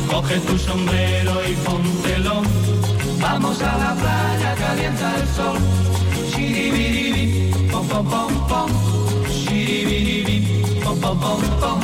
[0.10, 2.42] Coge tu sombrero y póntelo.
[3.22, 5.58] Vamos a la playa, calienta el sol.
[6.32, 8.70] Shiribi, pom pom pom,
[9.30, 11.80] shiribiribi, pom pom pom pom,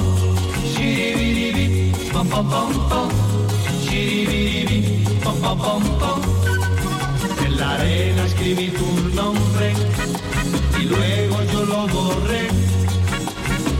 [0.74, 3.10] shiribiribi, pom pom pom pom,
[3.84, 6.22] shiribiribi, pom pom pom pom.
[7.46, 9.74] En la arena escribí tu nombre
[10.80, 12.48] y luego yo lo borré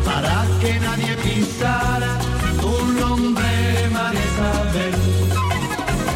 [0.06, 2.20] para que nadie pisara
[3.00, 4.94] nombre, María Isabel.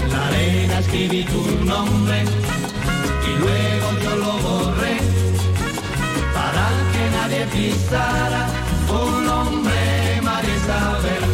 [0.04, 2.24] En la arena escribí tu nombre
[3.28, 4.98] y luego yo lo borré
[6.34, 8.48] para que nadie pisara
[8.88, 11.29] tu nombre, María Isabel.